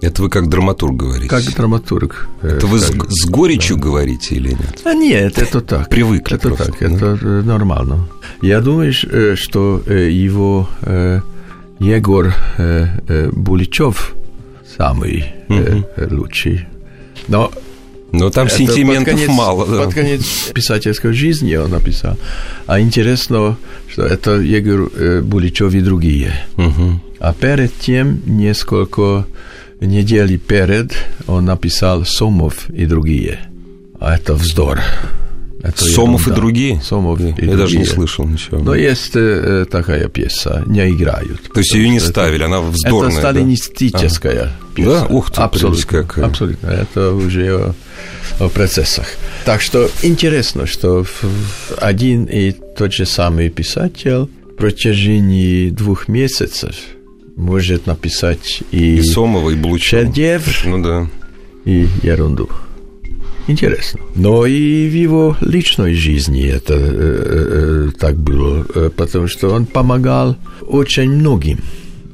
Это 0.01 0.23
вы 0.23 0.31
как 0.31 0.49
драматург 0.49 0.95
говорите. 0.95 1.29
Как 1.29 1.43
драматург. 1.57 2.29
э, 2.43 2.49
Это 2.59 2.67
вы 2.69 2.79
с, 2.79 2.87
скажет. 2.87 3.11
с 3.13 3.27
горечью 3.29 3.77
говорите 3.79 4.37
или 4.37 4.51
нет? 4.51 4.81
А 4.85 4.95
нет, 4.95 5.39
это 5.39 5.61
так. 5.61 5.89
Привыкли 5.89 6.37
Это 6.37 6.49
просто, 6.49 6.67
так, 6.73 6.79
да? 6.79 6.87
это 6.97 7.19
э, 7.21 7.43
нормально. 7.43 8.07
Я 8.43 8.61
думаю, 8.61 8.93
э, 9.11 9.35
что 9.35 9.83
э, 9.87 10.09
его 10.11 10.69
э, 10.83 11.21
Егор 11.81 12.33
э, 12.59 12.87
э, 13.09 13.31
Буличев 13.33 14.15
самый 14.77 15.25
э, 15.49 15.83
э, 15.97 16.09
лучший. 16.15 16.67
Но 17.27 17.51
Но 18.13 18.31
там 18.31 18.47
это 18.47 18.57
сентиментов 18.57 19.05
под 19.05 19.15
конец, 19.15 19.29
мало. 19.29 19.67
да. 19.67 19.85
Под 19.85 19.95
конец 19.95 20.51
писательской 20.55 21.13
жизни 21.13 21.55
он 21.57 21.71
написал. 21.71 22.17
А 22.67 22.81
интересно, 22.81 23.57
что 23.91 24.03
это 24.03 24.37
Егор 24.37 24.91
э, 24.95 25.21
Буличев 25.21 25.75
и 25.75 25.81
другие. 25.81 26.33
Мгм. 26.57 27.01
А 27.21 27.35
перед 27.35 27.77
тем 27.81 28.23
несколько 28.27 29.27
недели 29.81 30.37
перед 30.37 30.93
он 31.27 31.45
написал 31.47 32.05
«Сомов 32.05 32.71
и 32.71 32.87
другие». 32.87 33.41
А 34.01 34.15
это 34.15 34.35
вздор. 34.35 34.81
Это 35.61 35.85
Сомов 35.85 36.21
ерунда. 36.23 36.33
и 36.33 36.41
другие? 36.41 36.81
Сомов 36.83 37.21
и 37.21 37.25
Я 37.25 37.33
другие. 37.33 37.57
даже 37.57 37.79
не 37.79 37.85
слышал 37.85 38.25
ничего. 38.27 38.59
Но 38.59 38.75
есть 38.75 39.11
э, 39.15 39.67
такая 39.71 40.09
пьеса, 40.09 40.63
не 40.67 40.89
играют. 40.91 41.43
То 41.53 41.59
есть 41.61 41.75
ее 41.75 41.89
не 41.89 41.99
ставили, 42.01 42.45
она 42.45 42.61
вздорная, 42.61 43.11
Это 43.11 43.19
сталинистическая 43.21 44.35
да? 44.45 44.53
пьеса. 44.75 45.07
Да? 45.09 45.15
Ух 45.15 45.31
ты, 45.33 45.41
абсолютно, 45.41 45.85
какая. 45.85 46.25
абсолютно. 46.27 46.69
Это 46.69 47.13
уже 47.13 47.57
о, 47.57 47.75
о 48.39 48.49
процессах. 48.49 49.07
Так 49.45 49.61
что 49.61 49.91
интересно, 50.03 50.67
что 50.67 51.05
один 51.81 52.25
и 52.27 52.53
тот 52.53 52.93
же 52.93 53.05
самый 53.05 53.49
писатель 53.51 54.29
в 54.45 54.55
протяжении 54.57 55.71
двух 55.71 56.07
месяцев 56.09 56.75
может 57.37 57.87
написать 57.87 58.63
и, 58.71 58.97
и 58.99 59.03
Сомова, 59.03 59.51
и 59.51 59.55
Блучева. 59.57 60.05
шедевр, 60.05 60.55
ну, 60.67 60.83
да. 60.85 61.07
и 61.65 61.89
ерунду. 62.03 62.49
Интересно. 63.49 64.01
Но 64.15 64.47
и 64.47 64.89
в 64.89 64.95
его 64.95 65.37
личной 65.41 65.95
жизни 65.95 66.47
это 66.47 66.75
э, 66.75 67.89
э, 67.89 67.91
так 67.99 68.17
было, 68.17 68.67
э, 68.75 68.91
потому 68.97 69.27
что 69.29 69.49
он 69.49 69.67
помогал 69.67 70.37
очень 70.61 71.11
многим. 71.11 71.59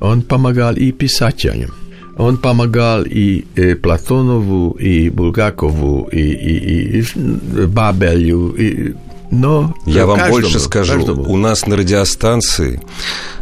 Он 0.01 0.23
помогал 0.23 0.75
и 0.77 0.93
писателям. 0.93 1.71
Он 2.17 2.37
помогал 2.37 3.03
и 3.05 3.45
э, 3.57 3.75
Платонову, 3.75 4.77
и 4.79 5.11
Булгакову, 5.11 6.09
и, 6.13 6.21
и, 6.21 7.01
и 7.01 7.67
Бабелю, 7.67 8.55
и, 8.57 8.95
но 9.33 9.75
Я 9.87 10.07
вам 10.07 10.19
каждому, 10.19 10.41
больше 10.41 10.61
скажу. 10.61 10.95
Каждому. 10.95 11.23
У 11.25 11.37
нас 11.37 11.67
на 11.67 11.77
радиостанции 11.77 12.81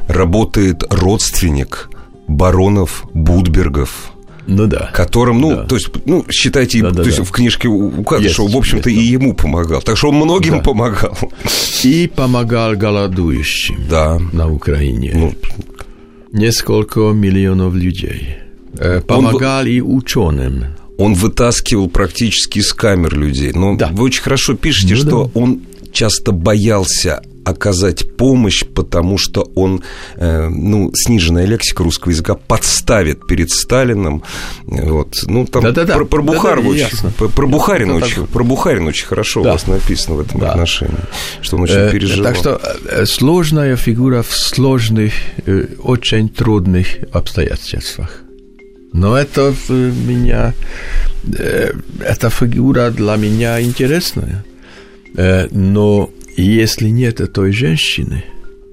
работает 0.09 0.85
родственник 0.90 1.90
баронов 2.28 3.05
Будбергов, 3.12 4.12
ну 4.46 4.66
да. 4.66 4.90
Которым, 4.92 5.40
ну, 5.40 5.55
да. 5.55 5.64
то 5.64 5.76
есть, 5.76 5.88
ну, 6.05 6.24
считайте, 6.31 6.83
да, 6.83 6.90
да, 6.90 7.02
то 7.02 7.09
есть 7.09 7.18
да. 7.18 7.24
в 7.24 7.31
книжке 7.31 7.68
указано, 7.68 8.28
что, 8.28 8.46
в 8.46 8.57
общем-то, 8.57 8.90
и 8.90 9.00
ему 9.00 9.35
помогал. 9.35 9.83
Так 9.83 9.96
что 9.96 10.09
он 10.09 10.16
многим 10.16 10.59
да. 10.59 10.61
помогал. 10.61 11.16
И 11.83 12.11
помогал 12.14 12.76
голодующим 12.76 13.76
да. 13.88 14.18
на 14.33 14.52
Украине. 14.52 15.12
Ну, 15.14 15.35
Несколько 16.33 17.00
миллионов 17.11 17.74
людей. 17.74 18.37
Помогал 19.07 19.62
он... 19.62 19.66
и 19.66 19.81
ученым. 19.81 20.64
Он 20.96 21.14
вытаскивал 21.14 21.88
практически 21.88 22.61
из 22.61 22.72
камер 22.72 23.18
людей. 23.18 23.52
Но 23.52 23.76
да. 23.76 23.88
вы 23.92 24.05
очень 24.05 24.22
хорошо 24.22 24.55
пишете, 24.55 24.94
ну, 24.94 25.00
что 25.00 25.24
да. 25.24 25.40
он 25.40 25.61
часто 25.92 26.33
боялся 26.33 27.22
оказать 27.44 28.16
помощь, 28.16 28.64
потому 28.64 29.18
что 29.18 29.50
он, 29.55 29.83
э, 30.16 30.48
ну, 30.48 30.90
сниженная 30.94 31.44
лексика 31.46 31.83
русского 31.83 32.11
языка 32.12 32.35
подставит 32.35 33.26
перед 33.26 33.50
Сталином. 33.50 34.22
Вот. 34.66 35.16
Ну, 35.26 35.46
там 35.46 35.62
Да-да-да. 35.62 35.94
про, 35.94 36.05
про 36.05 36.22
Бухарова 36.22 36.72
Да-да, 36.74 36.87
очень, 36.87 37.11
про, 37.12 37.28
про 37.28 37.46
Бухарина 37.46 37.96
Это 37.96 38.05
очень, 38.07 38.26
про 38.26 38.44
Бухарина 38.44 38.88
очень 38.88 39.07
хорошо 39.07 39.42
Да. 39.42 39.50
у 39.50 39.52
вас 39.52 39.66
написано 39.66 40.16
в 40.16 40.20
этом 40.20 40.40
Да. 40.40 40.52
отношении, 40.52 40.94
что 41.40 41.57
он 41.57 41.62
очень 41.62 41.74
Э, 41.76 41.90
переживал. 41.90 42.24
Так 42.24 42.37
что 42.37 42.61
э, 42.88 43.07
сложная 43.07 43.76
фигура 43.76 44.22
в 44.22 44.35
сложных, 44.37 45.12
очень 45.83 46.28
трудных 46.28 46.87
обстоятельствах. 47.12 48.20
Но 48.92 49.16
это 49.16 49.55
меня, 49.70 50.55
эта 52.05 52.31
фигура 52.31 52.90
для 52.90 53.16
меня 53.16 53.61
интересная. 53.62 54.44
Э, 55.16 55.48
Но 56.37 56.42
если 56.45 56.88
нет 56.88 57.21
этой 57.21 57.53
женщины, 57.53 58.25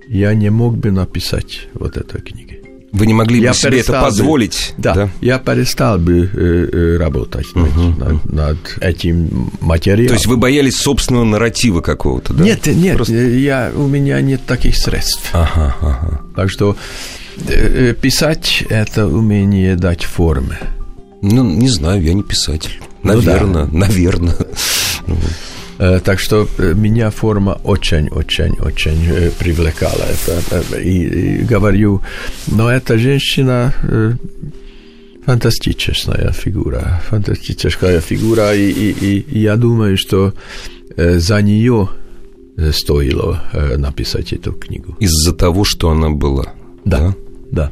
я 0.08 0.34
не 0.34 0.50
мог 0.50 0.78
бы 0.78 0.91
написать 0.91 1.67
вот 1.74 1.98
эту 1.98 2.22
книгу. 2.22 2.50
Вы 2.91 3.06
не 3.06 3.13
могли 3.13 3.38
бы 3.39 3.45
Я 3.45 3.54
себе 3.54 3.67
это 3.67 3.76
перестал 3.78 4.02
бы- 4.02 4.10
позволить? 4.10 4.74
Да, 4.80 5.12
я 5.22 5.38
перестал 5.38 6.00
бы 6.00 6.28
э, 6.34 6.69
э, 6.74 6.98
работать 6.98 7.45
над- 7.54 8.00
над, 8.00 8.26
над 8.34 8.58
этим 8.82 9.52
материалом. 9.62 10.08
То 10.08 10.13
есть 10.15 10.26
вы 10.26 10.38
боялись 10.38 10.76
собственного 10.78 11.24
нарратива 11.24 11.82
какого-то, 11.82 12.34
да? 12.34 12.43
Нет, 12.43 12.65
нет, 12.65 12.95
Просто- 12.95 13.13
э, 13.13 13.38
я, 13.39 13.72
у 13.76 13.88
меня 13.88 14.19
нет 14.22 14.41
таких 14.48 14.76
средств. 14.76 15.30
Ага, 15.34 15.76
ага. 15.82 16.22
Так 16.36 16.50
что 16.50 16.76
э, 17.48 17.91
э, 17.91 17.93
писать– 17.93 18.63
это 18.69 19.06
умение 19.06 19.76
дать 19.76 20.04
формы. 20.04 20.58
Ну, 21.22 21.43
не 21.43 21.67
знаю, 21.69 22.02
я 22.02 22.13
не 22.15 22.24
писатель. 22.24 22.80
Ну 23.04 23.22
да. 23.22 23.34
Наверное, 23.34 23.65
наверное. 23.67 24.36
Так 26.04 26.20
что 26.20 26.46
э, 26.58 26.74
меня 26.76 27.10
форма 27.10 27.58
очень-очень-очень 27.63 29.06
э, 29.10 29.32
привлекала. 29.39 30.04
Это, 30.04 30.42
э, 30.76 30.84
и, 30.84 31.39
и 31.42 31.44
говорю, 31.44 32.02
но 32.48 32.70
эта 32.70 32.98
женщина 32.98 33.74
э, 33.84 34.13
фантастическая 35.26 36.32
фигура, 36.32 37.02
фантастическая 37.10 38.02
фигура, 38.02 38.54
и, 38.56 38.70
и, 38.72 39.20
и- 39.20 39.39
я 39.39 39.56
думаю, 39.56 39.98
что 39.98 40.34
э, 40.98 41.20
за 41.20 41.42
нее 41.42 41.88
э, 42.58 42.72
стоило 42.72 43.42
э, 43.54 43.78
написать 43.78 44.34
эту 44.34 44.52
книгу. 44.54 44.96
Из-за 45.00 45.34
того, 45.34 45.63
что 45.63 45.89
она 45.92 46.10
была. 46.10 46.54
Да, 46.86 47.13
да. 47.52 47.72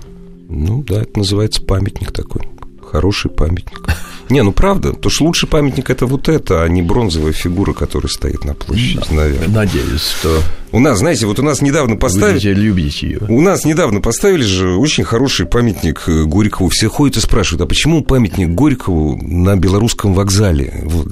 Ну, 0.49 0.83
да, 0.83 1.01
это 1.01 1.19
называется 1.19 1.61
памятник 1.61 2.11
такой. 2.11 2.43
Хороший 2.81 3.29
памятник. 3.31 3.81
Не, 4.29 4.43
ну 4.43 4.51
правда, 4.51 4.93
то 4.93 5.09
что 5.09 5.25
лучший 5.25 5.47
памятник 5.47 5.89
это 5.89 6.05
вот 6.05 6.27
это, 6.29 6.63
а 6.63 6.67
не 6.69 6.81
бронзовая 6.81 7.31
фигура, 7.33 7.73
которая 7.73 8.09
стоит 8.09 8.43
на 8.43 8.53
площади, 8.53 9.01
наверное. 9.11 9.47
Надеюсь, 9.47 10.01
что 10.19 10.41
У 10.71 10.79
нас, 10.79 10.99
знаете, 10.99 11.25
вот 11.25 11.39
у 11.39 11.43
нас 11.43 11.61
недавно 11.61 11.95
поставили... 11.95 12.33
будете 12.33 12.53
любить 12.53 13.01
ее. 13.03 13.19
У 13.29 13.41
нас 13.41 13.63
недавно 13.65 14.01
поставили 14.01 14.43
же 14.43 14.75
очень 14.75 15.03
хороший 15.05 15.45
памятник 15.45 16.03
э, 16.07 16.23
Горькову. 16.25 16.69
Все 16.69 16.89
ходят 16.89 17.17
и 17.17 17.19
спрашивают, 17.21 17.61
а 17.61 17.65
почему 17.65 18.01
памятник 18.03 18.49
Горькову 18.49 19.17
на 19.21 19.55
белорусском 19.55 20.13
вокзале? 20.13 20.81
Вот. 20.85 21.11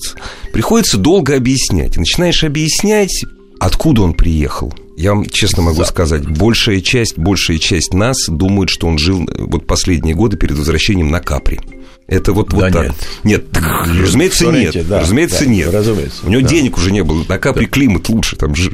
Приходится 0.52 0.98
долго 0.98 1.36
объяснять. 1.36 1.96
Начинаешь 1.98 2.44
объяснять, 2.44 3.24
откуда 3.60 4.02
он 4.02 4.14
приехал. 4.14 4.74
Я 4.98 5.14
вам 5.14 5.26
честно 5.26 5.62
могу 5.62 5.80
Да. 5.80 5.86
сказать, 5.86 6.26
большая 6.26 6.80
часть, 6.80 7.18
большая 7.18 7.58
часть 7.58 7.94
нас 7.94 8.18
думает, 8.30 8.70
что 8.70 8.88
он 8.88 8.98
жил 8.98 9.24
э, 9.24 9.44
вот 9.44 9.66
последние 9.68 10.16
годы 10.16 10.38
перед 10.38 10.58
возвращением 10.58 11.10
на 11.12 11.20
Капри. 11.20 11.60
Это 12.08 12.34
вот, 12.34 12.54
вот 12.54 12.62
Да 12.62 12.70
так. 12.72 12.84
нет. 12.86 12.96
Нет, 13.24 13.52
так, 13.52 13.88
разумеется, 13.88 14.46
нет. 14.48 14.88
Да, 14.88 15.00
разумеется, 15.02 15.40
да, 15.40 15.46
нет. 15.50 15.74
разумеется, 15.74 16.26
У 16.26 16.30
него 16.30 16.42
да. 16.42 16.48
денег 16.48 16.78
уже 16.78 16.92
не 16.92 17.04
было. 17.04 17.26
На 17.28 17.40
Капри 17.40 17.66
климат 17.66 18.10
лучше. 18.10 18.36
Там, 18.36 18.54
жи- 18.56 18.74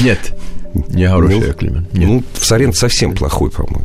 Нет, 0.00 0.34
не 0.88 1.08
хороший 1.08 1.40
ну, 1.40 1.52
климат. 1.52 1.94
Нет. 1.94 2.08
Ну, 2.08 2.24
в 2.32 2.44
Соренто 2.44 2.76
совсем 2.76 3.14
плохой, 3.14 3.50
по-моему. 3.50 3.84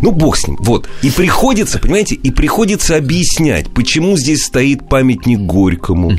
Ну, 0.00 0.12
бог 0.12 0.36
с 0.36 0.46
ним. 0.46 0.58
Вот. 0.60 0.88
И 1.02 1.10
приходится, 1.10 1.80
понимаете, 1.80 2.14
и 2.14 2.30
приходится 2.30 2.96
объяснять, 2.96 3.68
почему 3.74 4.16
здесь 4.16 4.44
стоит 4.44 4.88
памятник 4.88 5.40
Горькому, 5.40 6.16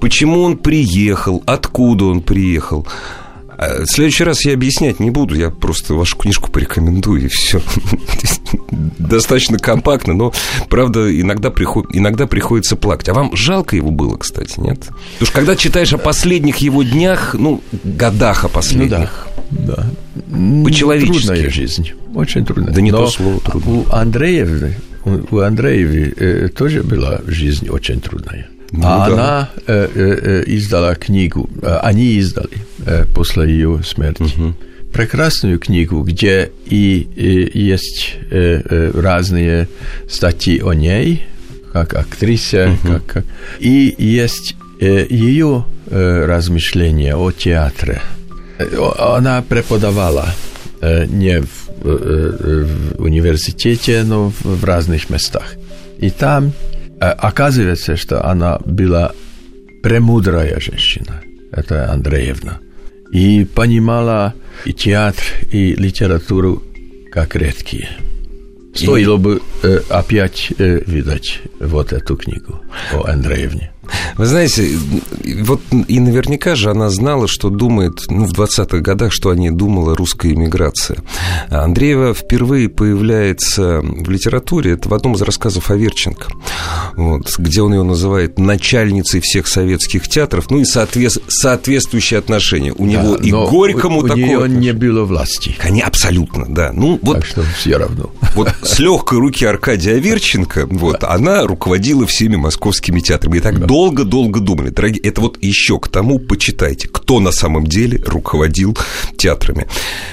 почему 0.00 0.42
он 0.42 0.58
приехал, 0.58 1.42
откуда 1.46 2.04
он 2.06 2.20
приехал. 2.20 2.86
А 3.56 3.84
В 3.84 3.86
следующий 3.86 4.24
раз 4.24 4.44
я 4.44 4.52
объяснять 4.52 5.00
не 5.00 5.10
буду, 5.10 5.34
я 5.34 5.50
просто 5.50 5.94
вашу 5.94 6.16
книжку 6.16 6.50
порекомендую, 6.50 7.24
и 7.24 7.28
все. 7.28 7.62
Достаточно 8.98 9.58
компактно, 9.58 10.14
но, 10.14 10.32
правда, 10.68 11.20
иногда, 11.20 11.50
приход... 11.50 11.86
иногда 11.92 12.26
приходится 12.26 12.76
плакать. 12.76 13.08
А 13.08 13.14
вам 13.14 13.34
жалко 13.34 13.76
его 13.76 13.90
было, 13.90 14.16
кстати, 14.16 14.60
нет? 14.60 14.80
Потому 14.80 14.94
что 15.20 15.32
когда 15.32 15.56
читаешь 15.56 15.92
о 15.92 15.98
последних 15.98 16.58
его 16.58 16.82
днях, 16.82 17.34
ну, 17.34 17.62
годах 17.84 18.44
о 18.44 18.48
Ну 18.48 18.52
последних, 18.52 19.26
да, 19.50 19.76
да. 19.76 20.64
По-человечески. 20.64 21.26
Трудная 21.26 21.50
жизнь, 21.50 21.92
очень 22.14 22.44
трудная. 22.44 22.74
Да 22.74 22.80
не 22.80 22.90
Но 22.90 22.98
то 22.98 23.10
слово 23.10 23.40
трудно. 23.40 23.72
У 23.72 23.86
Андреевны, 23.90 24.76
у, 25.04 25.38
Андреевой 25.38 26.12
э, 26.16 26.48
тоже 26.48 26.82
была 26.82 27.20
жизнь 27.26 27.68
очень 27.68 28.00
трудная. 28.00 28.48
Ну 28.72 28.80
а 28.84 29.08
да. 29.08 29.12
она 29.14 29.50
э, 29.66 29.88
э, 29.94 30.18
э, 30.22 30.44
издала 30.46 30.94
книгу, 30.94 31.48
э, 31.62 31.78
они 31.82 32.14
издали 32.14 32.58
э, 32.84 33.04
после 33.14 33.48
ее 33.50 33.80
смерти. 33.84 34.24
Прекрасную 34.92 35.58
книгу, 35.58 36.02
где 36.02 36.50
и, 36.64 37.06
и 37.16 37.58
есть 37.58 38.14
э, 38.30 38.62
э, 38.64 38.90
разные 38.94 39.68
статьи 40.08 40.60
о 40.60 40.72
ней, 40.72 41.24
как 41.72 41.94
актрисе, 41.94 42.76
как, 42.82 43.06
как- 43.06 43.24
и 43.58 43.94
есть 43.98 44.56
э, 44.80 45.06
ее 45.10 45.64
э, 45.90 46.24
размышления 46.26 47.14
о 47.14 47.30
театре. 47.30 48.00
Э, 48.58 48.64
о- 48.78 49.16
Она 49.16 49.42
преподавала 49.42 50.26
э, 50.80 51.04
не 51.06 51.40
в, 51.42 51.68
э, 51.84 52.36
э, 52.40 52.66
в 52.98 53.02
университете, 53.02 54.02
но 54.02 54.30
в, 54.30 54.44
в 54.44 54.64
разных 54.64 55.10
местах. 55.10 55.54
И 55.98 56.08
там 56.10 56.46
э, 56.46 56.75
оказывается, 57.00 57.96
что 57.96 58.24
она 58.24 58.58
была 58.64 59.12
премудрая 59.82 60.58
женщина, 60.60 61.22
это 61.52 61.92
Андреевна, 61.92 62.58
и 63.12 63.44
понимала 63.44 64.34
и 64.64 64.72
театр, 64.72 65.24
и 65.52 65.74
литературу 65.74 66.62
как 67.12 67.36
редкие. 67.36 67.88
Стоило 68.74 69.16
бы 69.16 69.40
э, 69.62 69.80
опять 69.88 70.52
э, 70.58 70.82
видать 70.86 71.40
вот 71.60 71.92
эту 71.92 72.16
книгу 72.16 72.60
о 72.92 73.08
Андреевне. 73.08 73.72
Вы 74.16 74.26
знаете, 74.26 74.78
вот 75.42 75.60
и 75.88 76.00
наверняка 76.00 76.54
же 76.54 76.70
она 76.70 76.90
знала, 76.90 77.28
что 77.28 77.50
думает, 77.50 78.02
ну, 78.08 78.24
в 78.24 78.32
20-х 78.32 78.78
годах, 78.78 79.12
что 79.12 79.30
о 79.30 79.36
ней 79.36 79.50
думала 79.50 79.94
русская 79.94 80.32
иммиграция. 80.32 80.98
Андреева 81.50 82.14
впервые 82.14 82.68
появляется 82.68 83.80
в 83.80 84.08
литературе, 84.08 84.72
это 84.72 84.88
в 84.88 84.94
одном 84.94 85.14
из 85.14 85.22
рассказов 85.22 85.70
Аверченко, 85.70 86.26
вот, 86.96 87.30
где 87.38 87.62
он 87.62 87.74
ее 87.74 87.82
называет 87.82 88.38
начальницей 88.38 89.20
всех 89.20 89.48
советских 89.48 90.08
театров, 90.08 90.50
ну 90.50 90.60
и 90.60 90.64
соответ, 90.64 91.12
соответствующие 91.28 92.18
отношения. 92.18 92.72
У 92.72 92.86
него 92.86 93.16
да, 93.16 93.24
и 93.24 93.30
Горькому 93.30 94.00
у, 94.00 94.02
такое... 94.02 94.38
У 94.38 94.46
нее 94.46 94.48
не 94.48 94.72
было 94.72 95.04
власти. 95.04 95.54
Конечно, 95.58 95.88
абсолютно, 95.88 96.46
да. 96.48 96.70
Ну, 96.72 96.98
вот, 97.02 97.16
так 97.16 97.26
что 97.26 97.42
все 97.58 97.76
равно. 97.76 98.10
Вот 98.34 98.52
с 98.62 98.78
легкой 98.78 99.18
руки 99.18 99.44
Аркадия 99.44 99.94
Аверченко, 99.94 100.66
вот, 100.70 101.04
она 101.04 101.42
руководила 101.44 102.06
всеми 102.06 102.36
московскими 102.36 103.00
театрами. 103.00 103.38
И 103.38 103.40
так 103.40 103.66
долго-долго 103.76 104.40
думали. 104.40 104.70
Дорогие, 104.70 105.02
это 105.02 105.20
вот 105.20 105.36
еще 105.42 105.78
к 105.78 105.88
тому 105.88 106.18
почитайте, 106.18 106.88
кто 106.88 107.20
на 107.20 107.30
самом 107.30 107.66
деле 107.66 108.00
руководил 108.06 108.76
театрами. 109.18 109.66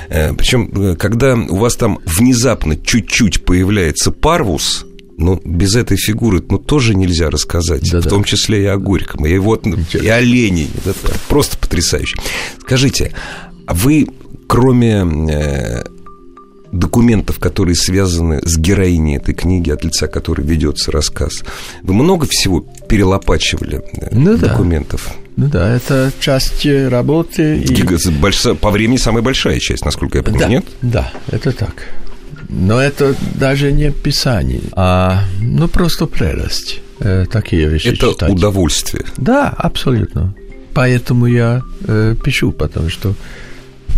Э, 0.10 0.34
Причем, 0.34 0.70
э, 0.76 0.96
когда 0.98 1.36
у 1.36 1.56
вас 1.56 1.78
там 1.78 2.00
внезапно 2.06 2.76
чуть-чуть 2.76 3.46
появляется 3.46 4.12
Парвус, 4.12 4.86
ну, 5.18 5.40
без 5.46 5.76
этой 5.76 5.96
фигуры, 5.96 6.44
ну, 6.50 6.58
тоже 6.58 6.94
нельзя 6.94 7.30
рассказать, 7.30 7.90
да, 7.90 8.02
в 8.02 8.08
том 8.08 8.26
числе 8.26 8.64
и 8.64 8.66
о 8.66 8.78
Горьком, 8.78 9.26
и 9.26 9.38
вот, 9.38 9.66
и 9.66 10.08
о 10.08 10.20
Ленине. 10.20 10.68
Это 10.86 10.94
просто 11.30 11.58
потрясающе. 11.58 12.18
Скажите, 12.60 13.14
а 13.66 13.74
вы, 13.74 14.08
кроме 14.48 15.06
э, 15.32 15.84
документов, 16.74 17.40
которые 17.40 17.76
связаны 17.76 18.42
с 18.44 18.58
героиней 18.58 19.18
этой 19.18 19.34
книги, 19.34 19.70
от 19.70 19.84
лица 19.84 20.08
которой 20.08 20.46
ведется 20.46 20.92
рассказ. 20.92 21.44
Вы 21.84 21.94
много 21.94 22.28
всего 22.30 22.66
перелопачивали 22.88 23.82
э, 23.94 24.10
ну, 24.12 24.38
документов? 24.38 25.08
Да. 25.08 25.14
Ну 25.36 25.48
да, 25.48 25.76
это 25.76 26.12
часть 26.20 26.66
работы. 26.66 27.58
И... 27.58 28.10
Больш... 28.12 28.44
По 28.60 28.70
времени 28.70 28.98
самая 28.98 29.24
большая 29.24 29.60
часть, 29.60 29.86
насколько 29.86 30.18
я 30.18 30.24
понимаю, 30.24 30.48
да, 30.48 30.50
нет? 30.50 30.66
Да, 30.82 31.12
это 31.32 31.52
так. 31.52 31.88
Но 32.50 32.80
это 32.80 33.16
даже 33.36 33.72
не 33.72 33.92
писание, 33.92 34.62
а 34.74 35.24
ну 35.40 35.68
просто 35.68 36.06
прелесть. 36.06 36.82
Э, 37.00 37.26
такие 37.30 37.68
вещи 37.68 37.88
Это 37.88 38.12
читать. 38.12 38.30
удовольствие. 38.30 39.06
Да, 39.18 39.50
абсолютно. 39.50 40.36
Поэтому 40.74 41.26
я 41.26 41.64
э, 41.88 42.16
пишу, 42.24 42.52
потому 42.52 42.90
что 42.90 43.16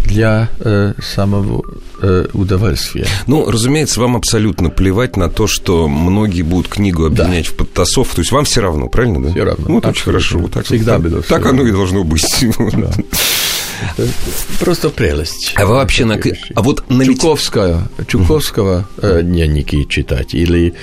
для 0.05 0.49
э, 0.59 0.93
самого 1.01 1.63
э, 2.01 2.27
удовольствия. 2.33 3.07
Ну, 3.27 3.49
разумеется, 3.49 3.99
вам 3.99 4.15
абсолютно 4.15 4.69
плевать 4.69 5.17
на 5.17 5.29
то, 5.29 5.47
что 5.47 5.87
многие 5.87 6.41
будут 6.41 6.67
книгу 6.67 7.05
обвинять 7.05 7.45
да. 7.45 7.51
в 7.51 7.55
подтасовке. 7.55 8.15
То 8.15 8.21
есть 8.21 8.31
вам 8.31 8.45
все 8.45 8.61
равно, 8.61 8.87
правильно, 8.87 9.21
да? 9.21 9.31
Все 9.31 9.43
равно. 9.43 9.65
Вот 9.67 9.85
очень 9.85 10.03
хорошо. 10.03 10.39
Вот 10.39 10.51
так, 10.51 10.65
Всегда 10.65 10.99
было. 10.99 11.21
Так 11.21 11.45
оно 11.45 11.65
и 11.65 11.71
должно 11.71 12.03
быть. 12.03 12.25
Да. 12.57 12.91
Просто 14.59 14.89
прелесть. 14.89 15.53
А 15.57 15.65
вы 15.65 15.75
вообще 15.75 16.05
на... 16.05 16.19
А 16.55 16.61
вот 16.61 16.89
на 16.89 17.05
Чуковского, 17.05 17.89
Чуковского 18.07 18.87
uh-huh. 18.97 19.21
дневники 19.21 19.87
читать 19.87 20.33
или 20.33 20.73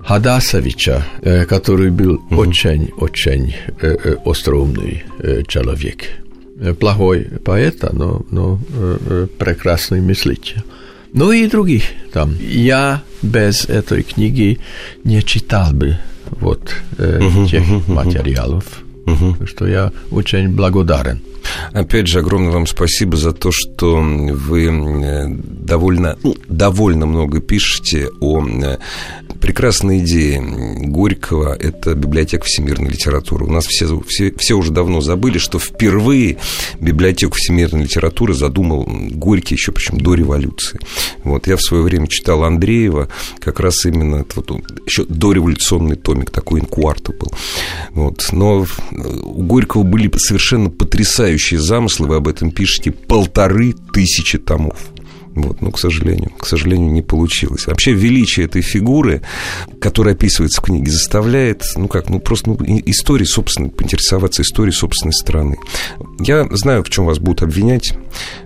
Хадасовича, 0.00 1.06
э, 1.22 1.46
который 1.46 1.90
был 1.90 2.20
очень-очень 2.30 3.54
uh-huh. 3.80 4.20
остроумный 4.24 5.04
человек. 5.48 6.04
Плохой 6.78 7.26
поэт, 7.44 7.82
но, 7.92 8.24
но 8.30 8.58
прекрасный 9.38 10.00
мыслитель. 10.00 10.62
Ну 11.12 11.32
и 11.32 11.46
других 11.46 11.84
там. 12.12 12.34
Я 12.40 13.02
без 13.22 13.64
этой 13.66 14.02
книги 14.02 14.58
не 15.04 15.22
читал 15.22 15.72
бы 15.72 15.98
вот 16.30 16.74
uh-huh, 16.98 17.48
тех 17.48 17.62
uh-huh, 17.62 17.92
материалов, 17.92 18.64
uh-huh. 19.06 19.46
что 19.46 19.66
я 19.66 19.92
очень 20.10 20.48
благодарен. 20.48 21.20
Опять 21.72 22.08
же, 22.08 22.20
огромное 22.20 22.52
вам 22.52 22.66
спасибо 22.66 23.16
за 23.16 23.32
то, 23.32 23.50
что 23.52 23.96
вы 23.96 24.66
э, 24.66 25.26
довольно, 25.28 26.16
ну, 26.22 26.36
довольно 26.48 27.06
много 27.06 27.40
пишете 27.40 28.08
о 28.20 28.44
э, 28.46 28.78
прекрасной 29.40 29.98
идее 29.98 30.40
Горького– 30.40 31.54
это 31.60 31.94
библиотека 31.94 32.44
всемирной 32.44 32.90
литературы. 32.90 33.44
У 33.44 33.50
нас 33.50 33.66
все, 33.66 34.02
все, 34.08 34.32
все 34.38 34.54
уже 34.54 34.72
давно 34.72 35.00
забыли, 35.00 35.38
что 35.38 35.58
впервые 35.58 36.38
библиотеку 36.80 37.34
всемирной 37.36 37.82
литературы 37.82 38.32
задумал 38.32 38.88
Горький 39.10 39.54
еще, 39.54 39.72
причем 39.72 40.00
до 40.00 40.14
революции. 40.14 40.80
Вот, 41.24 41.46
я 41.46 41.56
в 41.56 41.62
свое 41.62 41.82
время 41.82 42.06
читал 42.08 42.44
Андреева, 42.44 43.08
как 43.38 43.60
раз 43.60 43.84
именно 43.84 44.24
вот, 44.34 44.50
еще 44.86 45.04
дореволюционный 45.04 45.96
томик, 45.96 46.30
такой 46.30 46.60
инкуарта 46.60 47.12
был. 47.12 47.32
Вот. 47.90 48.26
Но 48.32 48.66
у 48.92 49.42
Горького 49.42 49.82
были 49.82 50.10
совершенно 50.16 50.70
потрясающие 50.70 51.33
замыслы, 51.56 52.08
вы 52.08 52.16
об 52.16 52.28
этом 52.28 52.50
пишете, 52.50 52.90
полторы 52.90 53.74
тысячи 53.92 54.38
томов. 54.38 54.93
Вот, 55.34 55.60
но, 55.60 55.70
к 55.72 55.78
сожалению, 55.78 56.30
к 56.38 56.46
сожалению, 56.46 56.92
не 56.92 57.02
получилось. 57.02 57.66
Вообще 57.66 57.92
величие 57.92 58.46
этой 58.46 58.62
фигуры, 58.62 59.22
которая 59.80 60.14
описывается 60.14 60.60
в 60.60 60.64
книге, 60.64 60.90
заставляет, 60.90 61.64
ну 61.76 61.88
как, 61.88 62.08
ну 62.08 62.20
просто 62.20 62.50
ну, 62.50 62.58
историей 62.86 63.26
собственной, 63.26 63.70
поинтересоваться 63.70 64.42
историей 64.42 64.74
собственной 64.74 65.12
страны. 65.12 65.58
Я 66.20 66.46
знаю, 66.52 66.84
в 66.84 66.90
чем 66.90 67.06
вас 67.06 67.18
будут 67.18 67.42
обвинять. 67.42 67.94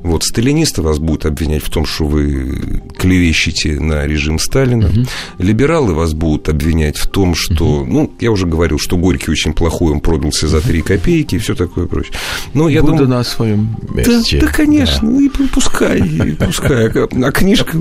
Вот, 0.03 0.25
сталинисты 0.25 0.81
вас 0.81 0.99
будут 0.99 1.27
обвинять 1.27 1.63
в 1.63 1.71
том, 1.71 1.85
что 1.85 2.07
вы 2.07 2.83
клевещете 2.97 3.79
на 3.81 4.07
режим 4.07 4.39
Сталина. 4.39 4.89
Угу. 4.89 5.07
Либералы 5.39 5.93
вас 5.93 6.15
будут 6.15 6.49
обвинять 6.49 6.97
в 6.97 7.07
том, 7.07 7.35
что, 7.35 7.81
угу. 7.81 7.85
ну, 7.85 8.15
я 8.21 8.31
уже 8.31 8.47
говорил, 8.47 8.79
что 8.79 8.97
Горький 8.97 9.31
очень 9.31 9.53
плохой, 9.53 9.93
он 9.93 10.01
продался 10.01 10.49
за 10.49 10.61
3 10.63 10.81
копейки 10.83 11.35
и 11.35 11.39
все 11.39 11.55
такое 11.55 11.87
прочее. 11.87 12.15
Но 12.55 12.69
я 12.69 12.81
Буду 12.81 12.93
думаю... 12.93 13.09
на 13.09 13.25
своем 13.25 13.77
месте. 13.91 14.39
Да, 14.41 14.47
да 14.47 14.53
конечно, 14.53 15.11
да. 15.11 15.23
и 15.23 15.29
пускай, 15.29 16.01
и 16.01 16.33
пускай. 16.33 16.78
А, 16.79 17.09
а 17.27 17.33
книжка, 17.33 17.77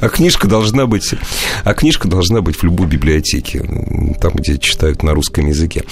а 0.00 0.08
книжка 0.08 0.48
должна 0.48 0.86
быть, 0.86 1.14
а 1.64 1.74
книжка 1.74 2.08
должна 2.08 2.40
быть 2.40 2.56
в 2.56 2.62
любой 2.62 2.86
библиотеке, 2.86 3.60
там, 4.20 4.32
где 4.34 4.58
читают 4.58 5.02
на 5.02 5.12
русском 5.12 5.46
языке. 5.46 5.84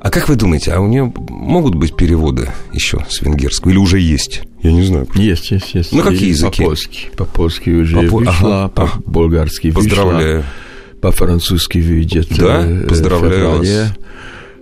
А 0.00 0.10
как 0.10 0.28
вы 0.28 0.36
думаете, 0.36 0.72
а 0.72 0.80
у 0.80 0.86
нее 0.86 1.12
могут 1.28 1.74
быть 1.74 1.96
переводы 1.96 2.50
еще 2.72 3.06
с 3.08 3.22
венгерского 3.22 3.70
или 3.70 3.78
уже 3.78 4.00
есть? 4.00 4.42
Я 4.62 4.72
не 4.72 4.82
знаю. 4.82 5.08
Есть, 5.14 5.50
есть, 5.50 5.74
есть. 5.74 5.92
На 5.92 6.02
какие 6.02 6.30
языки? 6.30 6.62
По-польски. 6.62 7.10
По-польски 7.16 7.70
уже 7.70 8.08
по 8.08 8.16
вышла, 8.16 8.64
ага. 8.64 8.68
по-болгарски 8.68 9.68
вышла. 9.68 9.80
Поздравляю. 9.80 10.44
По-французски 11.00 11.78
выйдет. 11.78 12.28
Да, 12.36 12.66
э, 12.66 12.86
поздравляю 12.86 13.58
вас. 13.58 13.68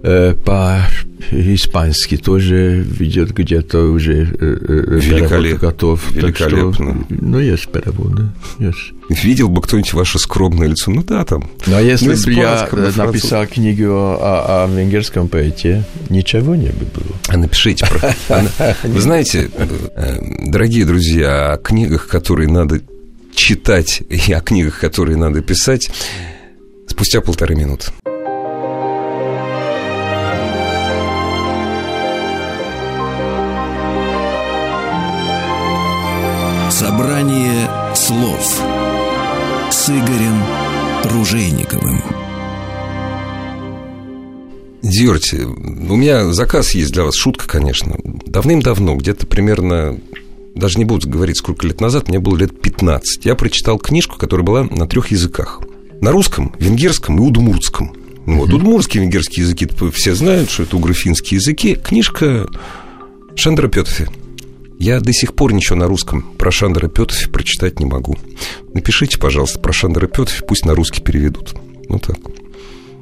Э, 0.03 0.35
по-испански 0.35 2.17
тоже 2.17 2.81
ведет 2.81 3.33
где-то 3.33 3.93
уже 3.93 4.27
э, 4.41 4.99
Великолеп... 4.99 5.59
готов. 5.59 6.11
Великолепно. 6.13 6.71
Так 6.71 6.75
что, 6.75 7.07
ну, 7.21 7.39
есть 7.39 7.69
переводы, 7.69 8.29
есть. 8.59 8.93
Видел 9.11 9.51
бы 9.51 9.61
кто-нибудь 9.61 9.93
ваше 9.93 10.19
скромное 10.19 10.69
лицо? 10.69 10.91
Ну 10.91 11.03
да, 11.03 11.25
там. 11.27 11.51
Ну, 11.67 11.77
а 11.77 11.83
если 11.83 12.15
бы 12.15 12.33
я 12.33 12.67
написал 12.97 13.47
книгу 13.47 13.85
о, 13.91 14.65
о 14.65 14.69
венгерском 14.69 15.29
поэте, 15.29 15.85
ничего 16.09 16.55
не 16.55 16.69
бы 16.69 16.87
было. 16.95 17.17
А 17.29 17.37
напишите 17.37 17.85
про... 17.87 18.15
Вы 18.85 19.01
знаете, 19.01 19.51
э, 19.55 20.19
дорогие 20.47 20.87
друзья, 20.87 21.53
о 21.53 21.57
книгах, 21.59 22.07
которые 22.07 22.49
надо 22.49 22.81
читать, 23.35 24.03
и 24.09 24.33
о 24.33 24.41
книгах, 24.41 24.81
которые 24.81 25.19
надо 25.19 25.43
писать, 25.43 25.91
спустя 26.89 27.21
полторы 27.21 27.55
минуты. 27.55 27.93
Слов 38.11 38.61
с 39.71 39.89
Игорем 39.89 40.43
Ружейниковым. 41.05 42.03
Дьорти, 44.83 45.43
у 45.45 45.95
меня 45.95 46.33
заказ 46.33 46.75
есть 46.75 46.91
для 46.93 47.05
вас, 47.05 47.15
шутка, 47.15 47.47
конечно. 47.47 47.97
Давным-давно, 48.27 48.97
где-то 48.97 49.29
примерно, 49.29 50.01
даже 50.57 50.79
не 50.79 50.85
буду 50.85 51.09
говорить, 51.09 51.37
сколько 51.37 51.69
лет 51.69 51.81
назад, 51.81 52.09
мне 52.09 52.19
было 52.19 52.37
лет 52.37 52.61
15, 52.61 53.27
я 53.27 53.37
прочитал 53.37 53.79
книжку, 53.79 54.19
которая 54.19 54.45
была 54.45 54.65
на 54.65 54.89
трех 54.89 55.13
языках. 55.13 55.61
На 56.01 56.11
русском, 56.11 56.53
венгерском 56.59 57.17
и 57.17 57.21
удмуртском. 57.21 57.95
Вот, 58.27 58.51
uh-huh. 58.51 58.57
удмуртские 58.57 59.05
венгерские 59.05 59.45
языки 59.45 59.69
все 59.95 60.17
знают, 60.17 60.51
что 60.51 60.65
это 60.65 60.77
угрофинские 60.77 61.39
языки. 61.39 61.77
Книжка 61.77 62.49
Шандра 63.37 63.69
Петофи 63.69 64.09
я 64.81 64.99
до 64.99 65.13
сих 65.13 65.35
пор 65.35 65.53
ничего 65.53 65.79
на 65.79 65.87
русском 65.87 66.23
про 66.39 66.51
Шандера 66.51 66.89
Петофи 66.89 67.29
прочитать 67.29 67.79
не 67.79 67.87
могу. 67.87 68.17
Напишите, 68.73 69.19
пожалуйста, 69.19 69.59
про 69.59 69.73
Шандера 69.73 70.07
Петофи, 70.07 70.43
пусть 70.49 70.65
на 70.65 70.75
русский 70.75 71.03
переведут. 71.03 71.55
Ну 71.89 71.99
так. 71.99 72.17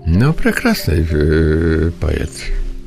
Ну, 0.04 0.32
прекрасный 0.32 1.06
э, 1.08 1.92
поэт. 2.00 2.30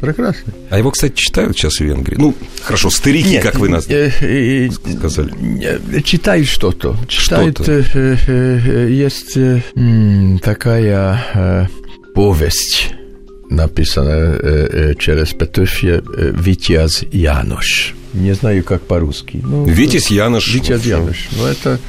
Прекрасный. 0.01 0.53
А 0.69 0.77
его, 0.77 0.91
кстати, 0.91 1.13
читают 1.15 1.55
сейчас 1.55 1.75
в 1.75 1.81
Венгрии. 1.81 2.17
Ну, 2.17 2.35
хорошо, 2.63 2.89
старики, 2.89 3.29
Нет, 3.29 3.43
как 3.43 3.55
вы 3.55 3.69
нас 3.69 3.85
э, 3.87 4.11
э, 4.19 4.69
сказали. 4.71 6.01
Читают 6.01 6.47
что-то. 6.47 6.97
Читают, 7.07 7.61
что-то. 7.61 8.81
Есть 8.87 9.37
такая 10.41 11.69
повесть 12.13 12.89
написано 13.49 14.95
через 14.99 15.29
Петефья 15.29 16.01
Витяз 16.03 17.03
Янош. 17.11 17.95
Не 18.13 18.33
знаю, 18.33 18.63
как 18.63 18.81
по-русски. 18.81 19.39
Ну, 19.43 19.65
Витязь 19.65 20.11
Янош. 20.11 20.53
Витязь 20.53 20.85
Янош. 20.85 21.29
Ну, 21.37 21.45
это 21.45 21.79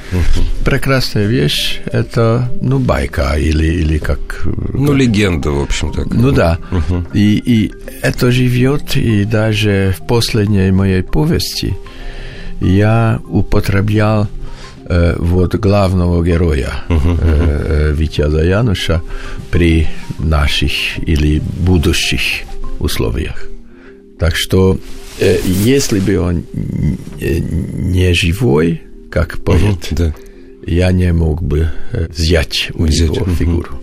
прекрасная 0.64 1.26
вещь. 1.26 1.80
Это, 1.86 2.48
ну, 2.60 2.78
байка 2.78 3.36
или, 3.38 3.66
или 3.66 3.98
как... 3.98 4.42
Ну, 4.44 4.92
легенда, 4.92 5.50
в 5.50 5.60
общем 5.60 5.92
так. 5.92 6.06
Ну, 6.06 6.30
да. 6.30 6.58
Угу. 6.70 7.04
И, 7.14 7.42
и 7.44 7.72
это 8.02 8.30
живет, 8.30 8.96
и 8.96 9.24
даже 9.24 9.94
в 9.98 10.06
последней 10.06 10.70
моей 10.70 11.02
повести 11.02 11.74
я 12.60 13.20
употреблял 13.28 14.28
э, 14.86 15.16
вот 15.18 15.54
главного 15.56 16.24
героя 16.24 16.72
uh-huh, 16.88 17.18
э, 17.20 17.92
Витяза 17.92 18.44
Януша 18.44 19.02
при 19.50 19.88
наших 20.18 20.98
или 20.98 21.40
будущих 21.40 22.46
условиях. 22.78 23.46
Так 24.18 24.36
что, 24.36 24.76
э, 24.76 25.01
если 25.44 26.00
бы 26.00 26.18
он 26.18 26.44
не 27.20 28.12
живой, 28.14 28.82
как 29.10 29.42
поэт, 29.44 29.90
uh-huh, 29.90 29.96
да. 29.96 30.14
я 30.66 30.90
не 30.92 31.12
мог 31.12 31.42
бы 31.42 31.70
взять 31.92 32.70
у 32.74 32.84
взять. 32.84 33.10
него 33.10 33.26
фигуру. 33.26 33.82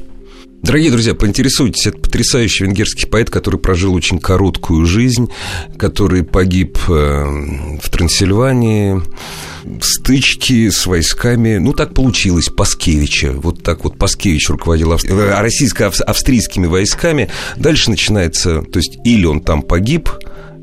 Дорогие 0.61 0.91
друзья, 0.91 1.15
поинтересуйтесь, 1.15 1.87
это 1.87 1.99
потрясающий 1.99 2.65
венгерский 2.65 3.05
поэт, 3.05 3.29
который 3.29 3.59
прожил 3.59 3.93
очень 3.93 4.19
короткую 4.19 4.85
жизнь, 4.85 5.29
который 5.77 6.23
погиб 6.23 6.77
в 6.85 7.89
Трансильвании, 7.89 9.01
стычки 9.81 10.69
с 10.69 10.85
войсками, 10.85 11.57
ну, 11.57 11.71
так 11.71 11.93
получилось, 11.93 12.47
Паскевича. 12.47 13.31
Вот 13.31 13.63
так 13.63 13.85
вот 13.85 13.97
Паскевич 13.97 14.49
руководил 14.49 14.91
австри... 14.91 15.13
Э, 15.13 15.39
российско-австрийскими 15.39 16.67
войсками. 16.67 17.29
Дальше 17.55 17.89
начинается, 17.89 18.61
то 18.61 18.79
есть, 18.79 18.97
или 19.05 19.25
он 19.25 19.41
там 19.41 19.61
погиб, 19.61 20.09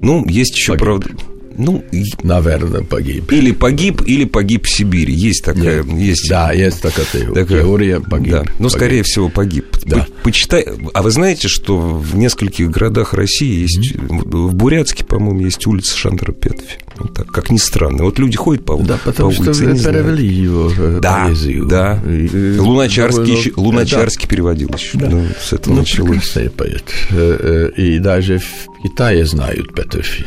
ну, 0.02 0.26
есть 0.26 0.56
еще, 0.56 0.72
погиб. 0.72 0.84
правда... 0.84 1.35
Ну, 1.58 1.84
наверное, 2.22 2.82
погиб. 2.82 3.32
Или 3.32 3.52
погиб, 3.52 4.02
или 4.04 4.24
погиб 4.24 4.66
в 4.66 4.70
Сибири. 4.70 5.12
Есть 5.12 5.44
такая... 5.44 5.82
Нет, 5.82 5.98
есть, 5.98 6.28
да, 6.28 6.52
есть 6.52 6.82
такая, 6.82 7.06
такая 7.06 7.62
теория, 7.62 8.00
погиб. 8.00 8.32
Да, 8.32 8.44
ну, 8.58 8.68
скорее 8.68 9.02
всего, 9.02 9.28
погиб. 9.28 9.66
Да. 9.84 10.06
Почитай... 10.22 10.66
А 10.92 11.02
вы 11.02 11.10
знаете, 11.10 11.48
что 11.48 11.76
в 11.78 12.16
нескольких 12.16 12.70
городах 12.70 13.14
России 13.14 13.62
есть... 13.62 13.78
Mm-hmm. 13.78 14.46
В 14.46 14.54
Бурятске, 14.54 15.04
по-моему, 15.04 15.40
есть 15.40 15.66
улица 15.66 15.96
Шандра 15.96 16.32
Петофи. 16.32 16.78
Вот 16.98 17.14
так, 17.14 17.26
как 17.28 17.50
ни 17.50 17.58
странно. 17.58 18.04
Вот 18.04 18.18
люди 18.18 18.36
ходят 18.36 18.64
по, 18.64 18.76
да, 18.76 18.98
потому 19.04 19.30
по 19.30 19.40
улице, 19.40 19.76
что 19.76 19.92
перевели 19.92 20.26
его 20.26 20.72
э, 20.76 20.98
да, 21.00 21.24
поэзию. 21.26 21.66
Да, 21.66 22.02
и, 22.06 22.58
Луначарский, 22.58 23.36
еще, 23.36 23.52
Луначарский 23.56 24.24
да. 24.24 24.28
переводил 24.28 24.70
еще. 24.74 24.98
Да. 24.98 25.08
Ну, 25.08 25.26
с 25.40 25.52
этого 25.52 25.74
ну, 25.74 25.80
началось. 25.80 26.36
поэт. 26.56 26.84
Э, 27.10 27.70
э, 27.76 27.80
и 27.80 27.98
даже 27.98 28.38
в 28.38 28.82
Китае 28.82 29.26
знают 29.26 29.74
Петофи. 29.74 30.24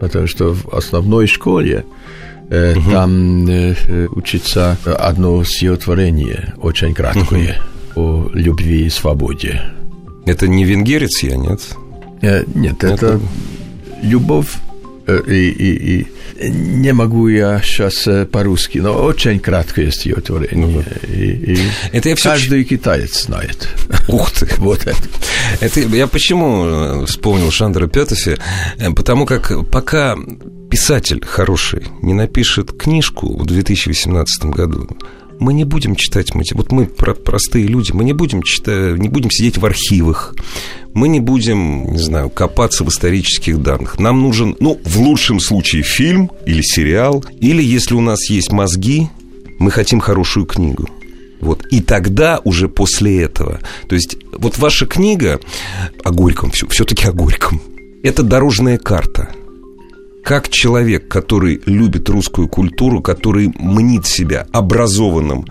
Потому 0.00 0.26
что 0.26 0.54
в 0.54 0.68
основной 0.74 1.26
школе 1.26 1.84
угу. 2.46 2.90
там 2.90 3.48
учится 4.14 4.76
одно 4.84 5.42
стихотворение, 5.44 6.54
очень 6.58 6.94
краткое, 6.94 7.60
угу. 7.94 8.00
о 8.00 8.30
любви 8.32 8.86
и 8.86 8.90
свободе. 8.90 9.62
Это 10.26 10.48
не 10.48 10.64
венгерец 10.64 11.22
я, 11.22 11.36
нет? 11.36 11.60
Нет, 12.22 12.82
это, 12.82 12.86
это 12.86 13.20
любовь 14.02 14.56
и, 15.06 15.50
и, 15.50 16.06
и 16.38 16.50
не 16.50 16.92
могу 16.92 17.28
я 17.28 17.60
сейчас 17.62 18.08
по-русски, 18.30 18.78
но 18.78 18.92
очень 18.92 19.38
краткое 19.40 19.90
стихотворение. 19.90 20.66
Ну, 20.66 20.82
да. 20.82 21.08
и, 21.08 21.54
и 21.54 21.58
это 21.92 22.08
я 22.10 22.16
все 22.16 22.30
каждый 22.30 22.64
китаец 22.64 23.24
знает. 23.24 23.68
Ух 24.08 24.30
ты! 24.32 24.48
вот 24.58 24.86
это. 24.86 24.96
это. 25.60 25.80
Я 25.80 26.06
почему 26.06 27.04
вспомнил 27.06 27.50
Шандра 27.50 27.86
Петофи? 27.86 28.36
Потому 28.94 29.26
как 29.26 29.68
пока 29.70 30.16
писатель 30.70 31.24
хороший 31.24 31.86
не 32.02 32.14
напишет 32.14 32.72
книжку 32.72 33.36
в 33.36 33.46
2018 33.46 34.44
году, 34.46 34.88
мы 35.38 35.52
не 35.52 35.64
будем 35.64 35.96
читать, 35.96 36.32
вот 36.34 36.72
мы 36.72 36.86
простые 36.86 37.66
люди, 37.66 37.92
мы 37.92 38.04
не 38.04 38.12
будем 38.12 38.42
читать, 38.42 38.98
не 38.98 39.08
будем 39.08 39.30
сидеть 39.30 39.58
в 39.58 39.66
архивах, 39.66 40.34
мы 40.94 41.08
не 41.08 41.20
будем, 41.20 41.92
не 41.92 41.98
знаю, 41.98 42.30
копаться 42.30 42.84
в 42.84 42.88
исторических 42.88 43.62
данных. 43.62 43.98
Нам 43.98 44.22
нужен, 44.22 44.56
ну, 44.60 44.80
в 44.84 44.98
лучшем 44.98 45.40
случае 45.40 45.82
фильм 45.82 46.30
или 46.46 46.62
сериал, 46.62 47.24
или 47.40 47.62
если 47.62 47.94
у 47.94 48.00
нас 48.00 48.30
есть 48.30 48.52
мозги, 48.52 49.08
мы 49.58 49.70
хотим 49.70 50.00
хорошую 50.00 50.46
книгу. 50.46 50.88
Вот. 51.40 51.66
И 51.70 51.80
тогда 51.80 52.40
уже 52.44 52.68
после 52.68 53.22
этого. 53.22 53.60
То 53.88 53.94
есть 53.94 54.16
вот 54.32 54.58
ваша 54.58 54.86
книга 54.86 55.38
о 56.02 56.10
Горьком, 56.10 56.50
все-таки 56.50 57.06
о 57.06 57.12
Горьком, 57.12 57.60
это 58.02 58.22
дорожная 58.22 58.78
карта– 58.78 59.30
как 60.26 60.48
человек, 60.48 61.06
который 61.06 61.60
любит 61.66 62.08
русскую 62.08 62.48
культуру, 62.48 63.00
который 63.00 63.52
мнит 63.60 64.06
себя 64.06 64.44
образованным 64.50 65.46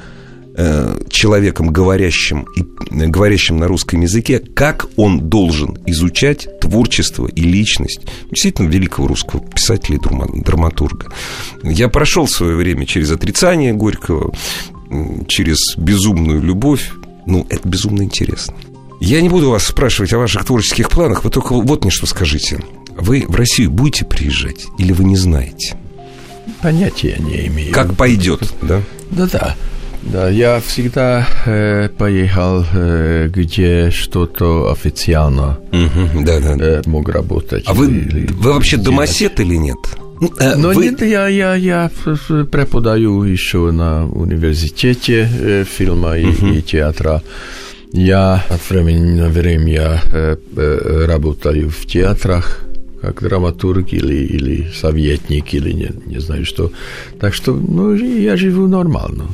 э, 0.58 1.00
человеком, 1.10 1.70
говорящим, 1.70 2.46
и, 2.58 2.62
э, 2.62 3.08
говорящим 3.08 3.58
на 3.58 3.70
русском 3.70 4.02
языке, 4.02 4.40
как 4.40 4.88
он 4.98 5.30
должен 5.30 5.78
изучать 5.86 6.60
творчество 6.60 7.26
и 7.26 7.42
личность 7.42 8.02
действительно 8.30 8.68
великого 8.68 9.08
русского 9.08 9.42
писателя 9.48 9.96
и 9.96 10.42
драматурга. 10.42 11.10
Я 11.64 11.88
прошел 11.88 12.28
свое 12.28 12.58
время 12.58 12.86
через 12.86 13.12
отрицание 13.12 13.72
Горького, 13.72 14.34
через 15.30 15.78
безумную 15.78 16.42
любовь. 16.42 16.92
Ну, 17.26 17.48
это 17.50 17.66
безумно 17.66 18.02
интересно. 18.02 18.56
Я 19.00 19.22
не 19.22 19.30
буду 19.30 19.52
вас 19.52 19.68
спрашивать 19.68 20.12
о 20.12 20.18
ваших 20.18 20.44
творческих 20.44 20.90
планах, 20.90 21.24
вы 21.24 21.30
только 21.30 21.54
вот 21.54 21.86
мне 21.86 21.92
что 21.92 22.08
скажите. 22.08 22.60
Вы 22.98 23.26
в 23.28 23.36
Россию 23.36 23.72
будете 23.72 24.06
приезжать 24.06 24.66
или 24.78 24.92
вы 24.92 25.04
не 25.04 25.16
знаете? 25.16 25.78
Понятия 26.62 27.18
не 27.20 27.48
имею. 27.48 27.74
Как 27.74 27.96
пойдет, 27.96 28.42
да? 28.62 28.82
Да-да. 29.12 29.56
Да, 30.04 30.30
я 30.30 30.62
всегда 30.62 31.28
э, 31.46 31.90
поехал, 31.90 32.64
э, 32.74 33.28
где 33.28 33.90
что-то 33.90 34.72
официально 34.72 35.58
угу, 35.72 36.24
да, 36.24 36.40
да. 36.40 36.56
Э, 36.60 36.82
мог 36.86 37.10
работать. 37.10 37.64
А 37.66 37.74
вы, 37.74 37.88
или, 37.88 38.28
вы 38.28 38.54
вообще 38.54 38.78
делать. 38.78 38.86
домосед 38.86 39.40
или 39.40 39.56
нет? 39.56 39.78
Ну, 40.22 40.32
э, 40.40 40.56
Но 40.56 40.70
вы... 40.70 40.86
нет, 40.86 41.02
я, 41.02 41.28
я, 41.28 41.56
я 41.56 41.90
преподаю 42.52 43.24
еще 43.24 43.72
на 43.72 44.06
университете 44.08 45.28
э, 45.28 45.64
фильма 45.64 46.10
угу. 46.12 46.18
и, 46.18 46.60
и 46.60 46.62
театра. 46.62 47.24
Я 47.92 48.46
от 48.50 48.70
времени 48.70 49.20
на 49.20 49.30
время 49.30 50.02
э, 50.12 50.38
э, 50.56 51.06
работаю 51.08 51.72
в 51.72 51.86
театрах 51.88 52.62
как 53.06 53.22
драматург 53.22 53.94
или, 53.94 54.16
или 54.16 54.72
советник, 54.74 55.54
или 55.54 55.72
не, 55.72 55.92
не 56.08 56.20
знаю 56.20 56.46
что. 56.46 56.72
Так 57.20 57.34
что 57.34 57.54
ну, 57.54 57.94
я 57.94 58.36
живу 58.36 58.68
нормально. 58.68 59.28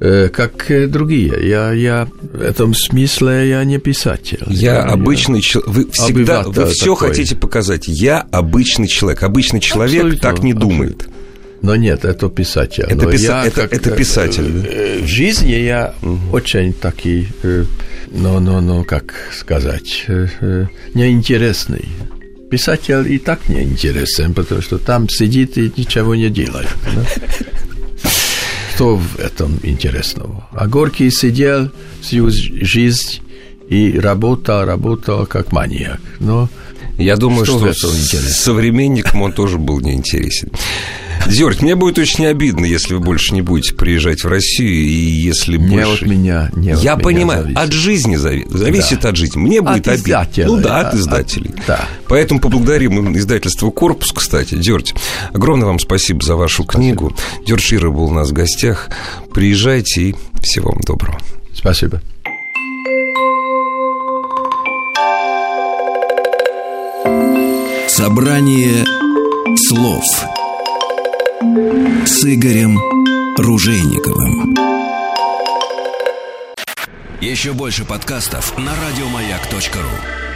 Э, 0.00 0.28
как 0.28 0.70
другие. 0.90 1.32
Я, 1.48 1.72
я 1.72 2.06
в 2.20 2.42
этом 2.42 2.74
смысле 2.74 3.48
я 3.48 3.64
не 3.64 3.78
писатель. 3.78 4.42
Я, 4.48 4.74
я 4.74 4.82
обычный 4.82 5.40
человек. 5.40 5.74
Вы 5.74 5.90
всегда, 5.90 6.42
вы 6.42 6.66
все 6.66 6.94
такой. 6.94 7.08
хотите 7.08 7.36
показать. 7.36 7.88
Я 7.88 8.20
обычный 8.20 8.88
человек. 8.88 9.22
Обычный 9.22 9.60
человек 9.60 9.94
абсолютно, 9.94 10.20
так 10.20 10.42
не 10.42 10.52
думает. 10.52 10.96
Абсолютно. 10.96 11.14
Но 11.62 11.76
нет, 11.76 12.04
это 12.04 12.28
писатель. 12.28 12.84
Это, 12.86 13.10
писа... 13.10 13.24
я, 13.24 13.46
это, 13.46 13.62
как, 13.62 13.72
это 13.72 13.90
писатель. 13.92 14.66
Э, 14.68 15.00
в 15.02 15.06
жизни 15.06 15.52
я 15.52 15.94
угу. 16.02 16.18
очень 16.32 16.74
такой, 16.74 17.28
ну, 18.10 18.38
ну, 18.38 18.60
ну, 18.60 18.84
как 18.84 19.14
сказать, 19.32 20.04
неинтересный 20.92 21.86
писатель 22.54 23.12
и 23.12 23.18
так 23.18 23.48
не 23.48 23.62
интересен, 23.62 24.32
потому 24.32 24.62
что 24.62 24.78
там 24.78 25.08
сидит 25.08 25.58
и 25.58 25.72
ничего 25.76 26.14
не 26.14 26.30
делает. 26.30 26.68
Да? 26.94 27.04
Что 28.74 28.96
в 28.96 29.18
этом 29.18 29.58
интересного? 29.64 30.48
А 30.52 30.68
Горький 30.68 31.10
сидел 31.10 31.70
всю 32.00 32.30
жизнь 32.30 33.20
и 33.68 33.98
работал, 33.98 34.64
работал 34.64 35.26
как 35.26 35.50
маньяк. 35.50 36.00
Но 36.20 36.48
я 36.96 37.16
думаю, 37.16 37.44
что, 37.44 37.72
что 37.72 37.88
современникам 37.88 39.22
он 39.22 39.32
тоже 39.32 39.58
был 39.58 39.80
неинтересен. 39.80 40.50
Дёрт, 41.26 41.62
мне 41.62 41.74
будет 41.74 41.98
очень 41.98 42.26
обидно, 42.26 42.64
если 42.64 42.94
вы 42.94 43.00
больше 43.00 43.34
не 43.34 43.42
будете 43.42 43.74
приезжать 43.74 44.24
в 44.24 44.28
Россию, 44.28 44.74
и 44.74 44.90
если 44.90 45.56
не 45.56 45.76
больше... 45.76 46.04
от 46.04 46.10
меня, 46.10 46.50
не 46.54 46.74
Я 46.82 46.94
от 46.94 47.02
понимаю, 47.02 47.46
меня 47.46 47.60
от 47.60 47.72
жизни 47.72 48.16
зависит. 48.16 48.50
Зависит 48.50 49.00
да. 49.00 49.08
от 49.10 49.16
жизни. 49.16 49.38
Мне 49.38 49.60
будет 49.62 49.88
от 49.88 50.00
обидно. 50.00 50.26
Ну 50.46 50.56
да, 50.58 50.80
от 50.80 50.94
издателей. 50.94 51.50
От, 51.50 51.66
да. 51.66 51.84
Поэтому 52.08 52.40
поблагодарим 52.40 53.16
издательство 53.16 53.70
«Корпус», 53.70 54.12
кстати. 54.12 54.54
Дёрт, 54.54 54.94
огромное 55.32 55.66
вам 55.66 55.78
спасибо 55.78 56.24
за 56.24 56.36
вашу 56.36 56.64
спасибо. 56.64 56.82
книгу. 56.82 57.16
Дёрт 57.46 57.62
Шира 57.62 57.90
был 57.90 58.04
у 58.04 58.10
нас 58.10 58.30
в 58.30 58.32
гостях. 58.32 58.90
Приезжайте 59.32 60.10
и 60.10 60.14
всего 60.42 60.70
вам 60.70 60.80
доброго. 60.86 61.18
Спасибо. 61.54 62.00
Собрание 67.88 68.84
слов 69.56 70.04
с 71.54 72.24
Игорем 72.24 72.80
Ружейниковым. 73.36 74.56
Еще 77.20 77.52
больше 77.52 77.84
подкастов 77.84 78.58
на 78.58 78.72
радиомаяк.ру. 78.74 80.33